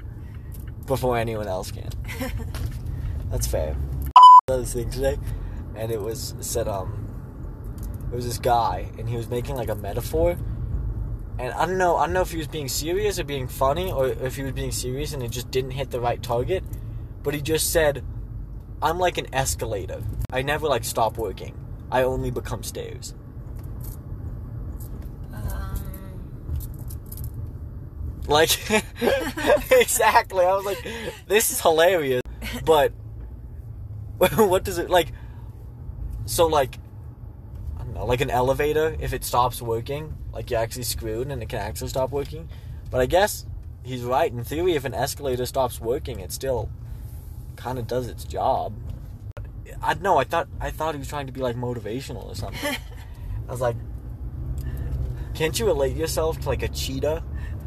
before 0.85 1.17
anyone 1.17 1.47
else 1.47 1.71
can. 1.71 1.89
That's 3.31 3.47
fair. 3.47 3.75
Another 4.47 4.65
thing 4.65 4.89
today, 4.89 5.17
and 5.75 5.91
it 5.91 5.99
was 5.99 6.35
said 6.39 6.67
um, 6.67 7.07
it 8.11 8.15
was 8.15 8.25
this 8.25 8.37
guy, 8.37 8.91
and 8.97 9.09
he 9.09 9.17
was 9.17 9.29
making 9.29 9.55
like 9.55 9.69
a 9.69 9.75
metaphor. 9.75 10.37
And 11.37 11.53
I 11.53 11.65
don't 11.65 11.77
know, 11.77 11.97
I 11.97 12.05
don't 12.05 12.13
know 12.13 12.21
if 12.21 12.31
he 12.31 12.37
was 12.37 12.47
being 12.47 12.69
serious 12.69 13.19
or 13.19 13.25
being 13.25 13.47
funny, 13.47 13.91
or 13.91 14.07
if 14.07 14.37
he 14.37 14.43
was 14.43 14.53
being 14.53 14.71
serious 14.71 15.13
and 15.13 15.21
it 15.21 15.31
just 15.31 15.51
didn't 15.51 15.71
hit 15.71 15.91
the 15.91 15.99
right 15.99 16.21
target. 16.21 16.63
But 17.23 17.33
he 17.33 17.41
just 17.41 17.73
said, 17.73 18.05
"I'm 18.81 18.99
like 18.99 19.17
an 19.17 19.33
escalator. 19.33 20.01
I 20.31 20.43
never 20.43 20.67
like 20.67 20.83
stop 20.83 21.17
working. 21.17 21.57
I 21.91 22.03
only 22.03 22.31
become 22.31 22.63
stairs." 22.63 23.15
Like, 28.27 28.71
exactly. 29.71 30.45
I 30.45 30.55
was 30.55 30.65
like, 30.65 30.85
this 31.27 31.51
is 31.51 31.61
hilarious. 31.61 32.21
But, 32.63 32.91
what 34.17 34.63
does 34.63 34.77
it, 34.77 34.89
like, 34.89 35.11
so, 36.25 36.47
like, 36.47 36.79
I 37.75 37.83
don't 37.83 37.93
know, 37.93 38.05
like 38.05 38.21
an 38.21 38.29
elevator, 38.29 38.95
if 38.99 39.13
it 39.13 39.23
stops 39.23 39.61
working, 39.61 40.15
like, 40.33 40.49
you're 40.49 40.59
actually 40.59 40.83
screwed 40.83 41.27
and 41.27 41.41
it 41.43 41.49
can 41.49 41.59
actually 41.59 41.89
stop 41.89 42.11
working. 42.11 42.49
But 42.89 43.01
I 43.01 43.05
guess 43.05 43.45
he's 43.83 44.03
right. 44.03 44.31
In 44.31 44.43
theory, 44.43 44.73
if 44.73 44.85
an 44.85 44.93
escalator 44.93 45.45
stops 45.45 45.79
working, 45.79 46.19
it 46.19 46.31
still 46.31 46.69
kind 47.55 47.79
of 47.79 47.87
does 47.87 48.07
its 48.07 48.23
job. 48.23 48.73
I 49.81 49.93
don't 49.93 50.03
know. 50.03 50.17
I 50.17 50.23
thought 50.23 50.47
I 50.59 50.71
thought 50.71 50.95
he 50.95 50.99
was 50.99 51.07
trying 51.07 51.27
to 51.27 51.33
be 51.33 51.41
like 51.41 51.55
motivational 51.55 52.25
or 52.25 52.35
something. 52.35 52.75
I 53.47 53.51
was 53.51 53.61
like, 53.61 53.75
can't 55.33 55.57
you 55.59 55.65
relate 55.65 55.95
yourself 55.95 56.39
to 56.41 56.49
like 56.49 56.63
a 56.63 56.67
cheetah 56.69 57.23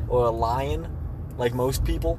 or 0.08 0.26
a 0.26 0.30
lion, 0.30 0.88
like 1.36 1.54
most 1.54 1.84
people? 1.84 2.18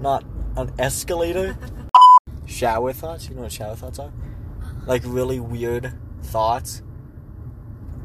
Not 0.00 0.24
an 0.56 0.72
escalator. 0.78 1.56
shower 2.46 2.92
thoughts. 2.92 3.28
You 3.28 3.34
know 3.34 3.42
what 3.42 3.52
shower 3.52 3.76
thoughts 3.76 3.98
are? 3.98 4.12
Like 4.86 5.02
really 5.04 5.40
weird 5.40 5.92
thoughts 6.22 6.82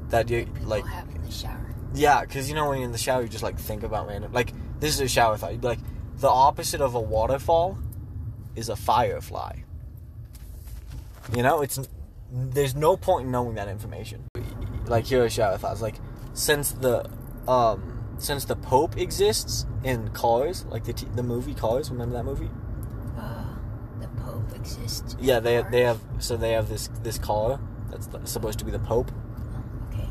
that 0.10 0.30
you 0.30 0.46
people 0.46 0.68
like. 0.68 0.86
have 0.86 1.10
in 1.10 1.24
the 1.24 1.32
shower. 1.32 1.76
Yeah, 1.94 2.22
because 2.22 2.50
you 2.50 2.56
know 2.56 2.70
when 2.70 2.80
you're 2.80 2.86
in 2.86 2.92
the 2.92 2.98
shower, 2.98 3.22
you 3.22 3.28
just 3.28 3.44
like 3.44 3.58
think 3.58 3.84
about 3.84 4.08
random. 4.08 4.32
Like 4.32 4.54
this 4.80 4.94
is 4.94 5.02
a 5.02 5.08
shower 5.08 5.38
thought. 5.38 5.52
You'd 5.52 5.62
be 5.62 5.68
like, 5.68 5.80
the 6.18 6.30
opposite 6.30 6.82
of 6.82 6.96
a 6.96 7.00
waterfall 7.00 7.78
is 8.56 8.70
a 8.70 8.76
firefly. 8.76 9.60
You 11.36 11.44
know, 11.44 11.62
it's 11.62 11.80
there's 12.32 12.76
no 12.76 12.98
point 12.98 13.26
in 13.26 13.32
knowing 13.32 13.56
that 13.56 13.68
information. 13.68 14.26
Like 14.86 15.06
here 15.06 15.24
are 15.24 15.30
shower 15.30 15.58
thoughts. 15.58 15.82
Like 15.82 15.96
since 16.34 16.72
the 16.72 17.10
um 17.48 17.97
since 18.18 18.46
the 18.46 18.56
Pope 18.56 18.98
exists 18.98 19.66
in 19.84 20.10
Cars, 20.10 20.66
like 20.66 20.84
the 20.86 20.94
t- 20.94 21.08
the 21.16 21.24
movie 21.24 21.54
Cars. 21.54 21.90
Remember 21.92 22.16
that 22.16 22.24
movie? 22.26 22.50
Uh, 23.18 23.46
the 24.00 24.08
Pope 24.22 24.54
exists. 24.56 25.16
Yeah, 25.20 25.40
they 25.40 25.64
they 25.72 25.82
have 25.82 26.00
so 26.20 26.38
they 26.38 26.52
have 26.54 26.70
this 26.70 26.90
this 27.04 27.18
car 27.18 27.60
that's 27.90 28.08
the, 28.08 28.26
supposed 28.26 28.60
to 28.60 28.66
be 28.66 28.72
the 28.72 28.80
Pope. 28.80 29.12
Oh, 29.14 29.94
okay. 29.94 30.10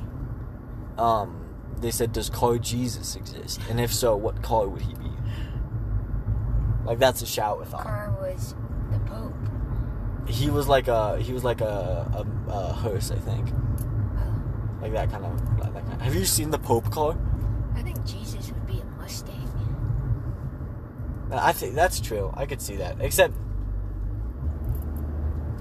um, 0.99 1.45
they 1.81 1.91
said, 1.91 2.13
"Does 2.13 2.31
car 2.31 2.59
Jesus 2.59 3.17
exist? 3.17 3.61
And 3.69 3.81
if 3.81 3.93
so, 3.93 4.17
what 4.17 4.43
car 4.43 4.69
would 4.69 4.83
he 4.83 4.95
be?" 4.95 5.11
Like 6.85 6.99
that's 6.99 7.21
a 7.23 7.27
shower 7.27 7.65
thought. 7.65 7.83
Car 7.83 8.17
was 8.21 8.55
the 8.93 8.99
Pope. 9.01 9.35
He 10.29 10.51
was 10.51 10.69
like 10.69 10.89
a 10.89 11.19
he 11.21 11.33
was 11.33 11.45
like 11.45 11.61
a 11.61 11.67
a, 12.47 12.51
a 12.51 12.73
hearse, 12.73 13.11
I 13.11 13.17
think, 13.17 13.49
Oh, 13.51 14.79
like 14.81 14.93
that 14.93 15.11
kind 15.11 15.25
of. 15.25 15.59
Like 15.59 15.75
that 15.75 15.87
kind 15.87 16.03
Have 16.03 16.15
you 16.15 16.25
seen 16.25 16.51
the 16.51 16.59
Pope 16.59 16.91
car? 16.91 17.17
I 17.77 17.83
think 17.83 18.05
Jesus 18.05 18.51
would 18.51 18.67
be 18.67 18.81
a 18.81 18.85
Mustang. 19.01 19.43
I 21.31 21.53
think 21.53 21.75
that's 21.75 22.01
true. 22.01 22.33
I 22.35 22.47
could 22.47 22.61
see 22.63 22.77
that. 22.77 22.97
Except, 23.01 23.35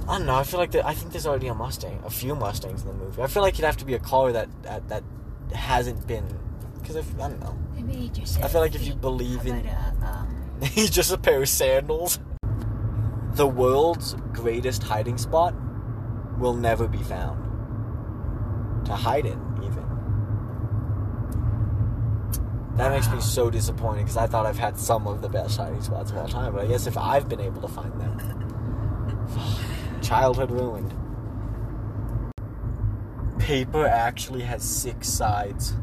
I 0.07 0.17
don't 0.17 0.27
know. 0.27 0.35
I 0.35 0.43
feel 0.43 0.59
like 0.59 0.71
there, 0.71 0.85
I 0.85 0.93
think 0.93 1.11
there's 1.11 1.25
already 1.27 1.47
a 1.47 1.53
Mustang, 1.53 2.01
a 2.05 2.09
few 2.09 2.35
Mustangs 2.35 2.81
in 2.83 2.87
the 2.87 2.93
movie. 2.93 3.21
I 3.21 3.27
feel 3.27 3.41
like 3.43 3.55
it'd 3.55 3.65
have 3.65 3.77
to 3.77 3.85
be 3.85 3.95
a 3.95 3.99
car 3.99 4.31
that 4.31 4.49
that, 4.63 4.87
that 4.89 5.03
hasn't 5.53 6.05
been 6.07 6.25
because 6.79 6.95
I 6.97 7.01
don't 7.27 7.39
know. 7.39 7.57
Maybe 7.75 7.93
he 7.95 8.09
just. 8.09 8.41
I 8.43 8.47
feel 8.47 8.61
like 8.61 8.75
if 8.75 8.85
you 8.85 8.95
believe 8.95 9.45
in- 9.45 9.65
a, 9.65 9.93
um, 10.03 10.61
He's 10.61 10.89
just 10.89 11.11
a 11.11 11.17
pair 11.17 11.41
of 11.41 11.49
sandals. 11.49 12.19
The 13.33 13.47
world's 13.47 14.15
greatest 14.31 14.83
hiding 14.83 15.17
spot 15.17 15.53
will 16.37 16.53
never 16.53 16.87
be 16.87 16.99
found. 17.03 17.41
To 18.85 18.93
hide 18.93 19.25
in, 19.25 19.41
even. 19.63 19.83
That 22.77 22.91
makes 22.91 23.09
me 23.09 23.21
so 23.21 23.49
disappointed 23.49 24.03
because 24.03 24.17
I 24.17 24.27
thought 24.27 24.45
I've 24.45 24.57
had 24.57 24.77
some 24.77 25.07
of 25.07 25.21
the 25.21 25.29
best 25.29 25.57
hiding 25.57 25.81
spots 25.81 26.11
of 26.11 26.17
all 26.17 26.27
time. 26.27 26.53
But 26.53 26.65
I 26.65 26.67
guess 26.67 26.87
if 26.87 26.97
I've 26.97 27.29
been 27.29 27.39
able 27.39 27.61
to 27.61 27.69
find 27.69 27.99
them, 27.99 29.29
childhood 30.01 30.51
ruined. 30.51 30.93
Paper 33.39 33.85
actually 33.85 34.41
has 34.41 34.63
six 34.63 35.07
sides. 35.07 35.75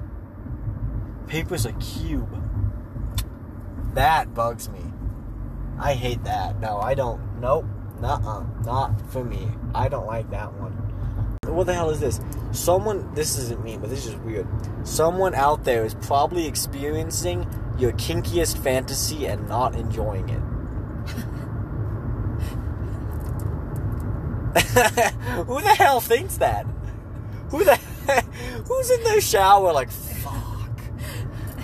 Paper's 1.26 1.64
a 1.64 1.72
cube. 1.74 2.28
That 3.94 4.34
bugs 4.34 4.68
me. 4.68 4.80
I 5.78 5.94
hate 5.94 6.24
that. 6.24 6.60
No, 6.60 6.78
I 6.78 6.92
don't. 6.92 7.40
Nope. 7.40 7.64
Nuh-uh. 8.00 8.44
Not 8.64 9.00
for 9.10 9.24
me. 9.24 9.48
I 9.74 9.88
don't 9.88 10.06
like 10.06 10.30
that 10.30 10.52
one. 10.54 10.91
What 11.52 11.66
the 11.66 11.74
hell 11.74 11.90
is 11.90 12.00
this? 12.00 12.20
Someone, 12.52 13.14
this 13.14 13.38
isn't 13.38 13.62
me, 13.62 13.76
but 13.78 13.90
this 13.90 14.06
is 14.06 14.14
weird. 14.16 14.46
Someone 14.84 15.34
out 15.34 15.64
there 15.64 15.84
is 15.84 15.94
probably 15.94 16.46
experiencing 16.46 17.46
your 17.78 17.92
kinkiest 17.92 18.58
fantasy 18.58 19.26
and 19.26 19.48
not 19.48 19.74
enjoying 19.74 20.28
it. 20.28 20.40
Who 25.46 25.60
the 25.60 25.74
hell 25.78 26.00
thinks 26.00 26.36
that? 26.38 26.66
Who 27.50 27.64
the 27.64 27.78
Who's 28.66 28.90
in 28.90 29.04
their 29.04 29.20
shower 29.20 29.72
like, 29.72 29.90
fuck? 29.90 30.70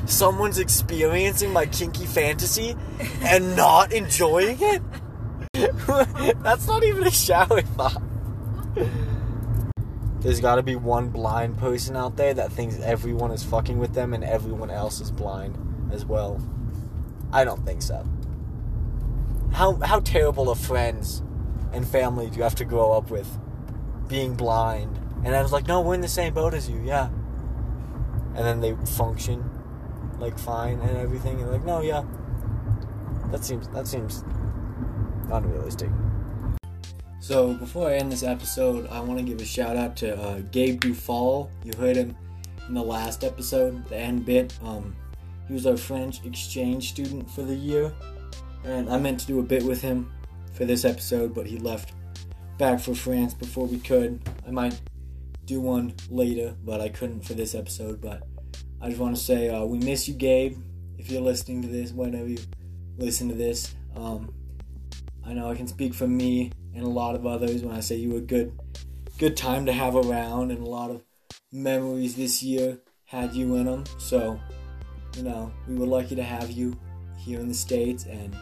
Someone's 0.07 0.59
experiencing 0.59 1.53
my 1.53 1.67
kinky 1.67 2.07
fantasy 2.07 2.77
and 3.23 3.57
not 3.57 3.93
enjoying 3.93 4.59
it? 4.61 4.83
That's 6.43 6.67
not 6.67 6.85
even 6.85 7.07
a 7.07 7.11
shower 7.11 7.63
thought. 7.63 8.03
There's 10.29 10.41
gotta 10.41 10.63
be 10.63 10.77
one 10.77 11.09
blind 11.09 11.57
person 11.57 11.97
out 11.97 12.17
there 12.19 12.35
that 12.35 12.53
thinks 12.53 12.79
everyone 12.81 13.31
is 13.31 13.43
fucking 13.43 13.79
with 13.79 13.95
them 13.95 14.13
and 14.13 14.23
everyone 14.23 14.71
else 14.71 15.01
is 15.01 15.11
blind 15.11 15.57
as 15.91 16.05
well. 16.05 16.39
I 17.33 17.45
don't 17.45 17.65
think 17.65 17.81
so. 17.81 18.07
How 19.53 19.77
how 19.77 20.01
terrible 20.01 20.51
of 20.51 20.59
friends 20.61 21.23
and 21.73 21.89
family 21.89 22.29
do 22.29 22.37
you 22.37 22.43
have 22.43 22.57
to 22.57 22.67
grow 22.67 22.93
up 22.93 23.11
with? 23.11 23.39
Being 24.07 24.35
blind. 24.35 24.99
And 25.25 25.35
I 25.35 25.41
was 25.41 25.51
like, 25.51 25.67
no, 25.67 25.81
we're 25.81 25.95
in 25.95 26.03
the 26.03 26.09
same 26.09 26.35
boat 26.35 26.53
as 26.53 26.69
you, 26.69 26.79
yeah. 26.85 27.09
And 28.35 28.45
then 28.45 28.61
they 28.61 28.77
function 28.85 29.49
like 30.19 30.39
fine 30.39 30.79
and 30.81 30.99
everything, 30.99 31.41
and 31.41 31.51
like, 31.51 31.65
no, 31.65 31.81
yeah. 31.81 32.05
That 33.31 33.47
seems 33.47 33.67
that 33.69 33.87
seems 33.87 34.23
unrealistic. 35.33 35.89
So 37.29 37.53
before 37.53 37.91
I 37.91 37.97
end 37.97 38.11
this 38.11 38.23
episode, 38.23 38.89
I 38.89 39.01
want 39.01 39.19
to 39.19 39.23
give 39.23 39.43
a 39.43 39.45
shout 39.45 39.77
out 39.77 39.97
to 39.97 40.19
uh, 40.19 40.41
Gabe 40.51 40.81
Dufall. 40.81 41.51
You 41.63 41.75
heard 41.77 41.95
him 41.95 42.17
in 42.67 42.73
the 42.73 42.83
last 42.83 43.23
episode, 43.23 43.87
the 43.91 43.99
end 43.99 44.25
bit. 44.25 44.59
Um, 44.65 44.97
he 45.47 45.53
was 45.53 45.67
our 45.67 45.77
French 45.77 46.25
exchange 46.25 46.89
student 46.89 47.31
for 47.31 47.43
the 47.43 47.55
year, 47.55 47.93
and 48.65 48.89
I 48.89 48.97
meant 48.97 49.21
to 49.21 49.27
do 49.27 49.41
a 49.41 49.43
bit 49.43 49.63
with 49.63 49.83
him 49.83 50.11
for 50.55 50.65
this 50.65 50.87
episode, 50.87 51.35
but 51.35 51.47
he 51.47 51.59
left 51.59 51.93
back 52.57 52.81
for 52.81 52.95
France 52.95 53.35
before 53.35 53.67
we 53.67 53.77
could. 53.77 54.27
I 54.47 54.51
might 54.51 54.81
do 55.45 55.61
one 55.61 55.93
later, 56.09 56.57
but 56.65 56.81
I 56.81 56.89
couldn't 56.89 57.27
for 57.27 57.35
this 57.35 57.55
episode. 57.55 58.01
But 58.01 58.23
I 58.81 58.89
just 58.89 59.01
want 59.01 59.15
to 59.15 59.23
say 59.23 59.51
uh, 59.51 59.67
we 59.67 59.81
miss 59.81 60.09
you, 60.09 60.15
Gabe. 60.15 60.57
If 60.97 61.11
you're 61.11 61.21
listening 61.21 61.61
to 61.61 61.69
this, 61.69 61.93
whenever 61.93 62.27
you 62.27 62.39
listen 62.97 63.29
to 63.29 63.35
this, 63.35 63.75
um, 63.97 64.33
I 65.27 65.35
know 65.35 65.51
I 65.51 65.55
can 65.55 65.67
speak 65.67 65.93
for 65.93 66.07
me 66.07 66.53
and 66.79 66.87
a 66.87 66.91
lot 66.91 67.17
of 67.17 67.27
others 67.27 67.65
when 67.65 67.75
I 67.75 67.81
say 67.81 67.97
you 67.97 68.13
were 68.13 68.21
good, 68.21 68.57
good 69.19 69.37
time 69.37 69.67
to 69.67 69.73
have 69.73 69.97
around, 69.97 70.53
and 70.53 70.65
a 70.65 70.71
lot 70.71 70.93
of 70.93 71.03
memories 71.51 72.15
this 72.15 72.41
year 72.41 72.79
had 73.05 73.35
you 73.35 73.57
in 73.57 73.65
them. 73.65 73.85
So, 73.99 74.39
you 75.17 75.25
know, 75.25 75.53
we 75.67 75.75
were 75.75 75.87
lucky 75.87 76.15
to 76.15 76.23
have 76.23 76.53
you 76.53 76.79
here 77.19 77.41
in 77.41 77.49
the 77.49 77.55
states, 77.55 78.05
and 78.05 78.37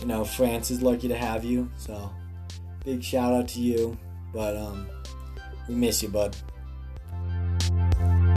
you 0.00 0.06
know, 0.06 0.24
France 0.24 0.70
is 0.70 0.80
lucky 0.80 1.06
to 1.08 1.16
have 1.16 1.44
you. 1.44 1.70
So, 1.76 2.10
big 2.82 3.04
shout 3.04 3.34
out 3.34 3.48
to 3.48 3.60
you. 3.60 3.98
But 4.32 4.56
um, 4.56 4.86
we 5.68 5.74
miss 5.74 6.02
you, 6.02 6.08
bud. 6.08 6.34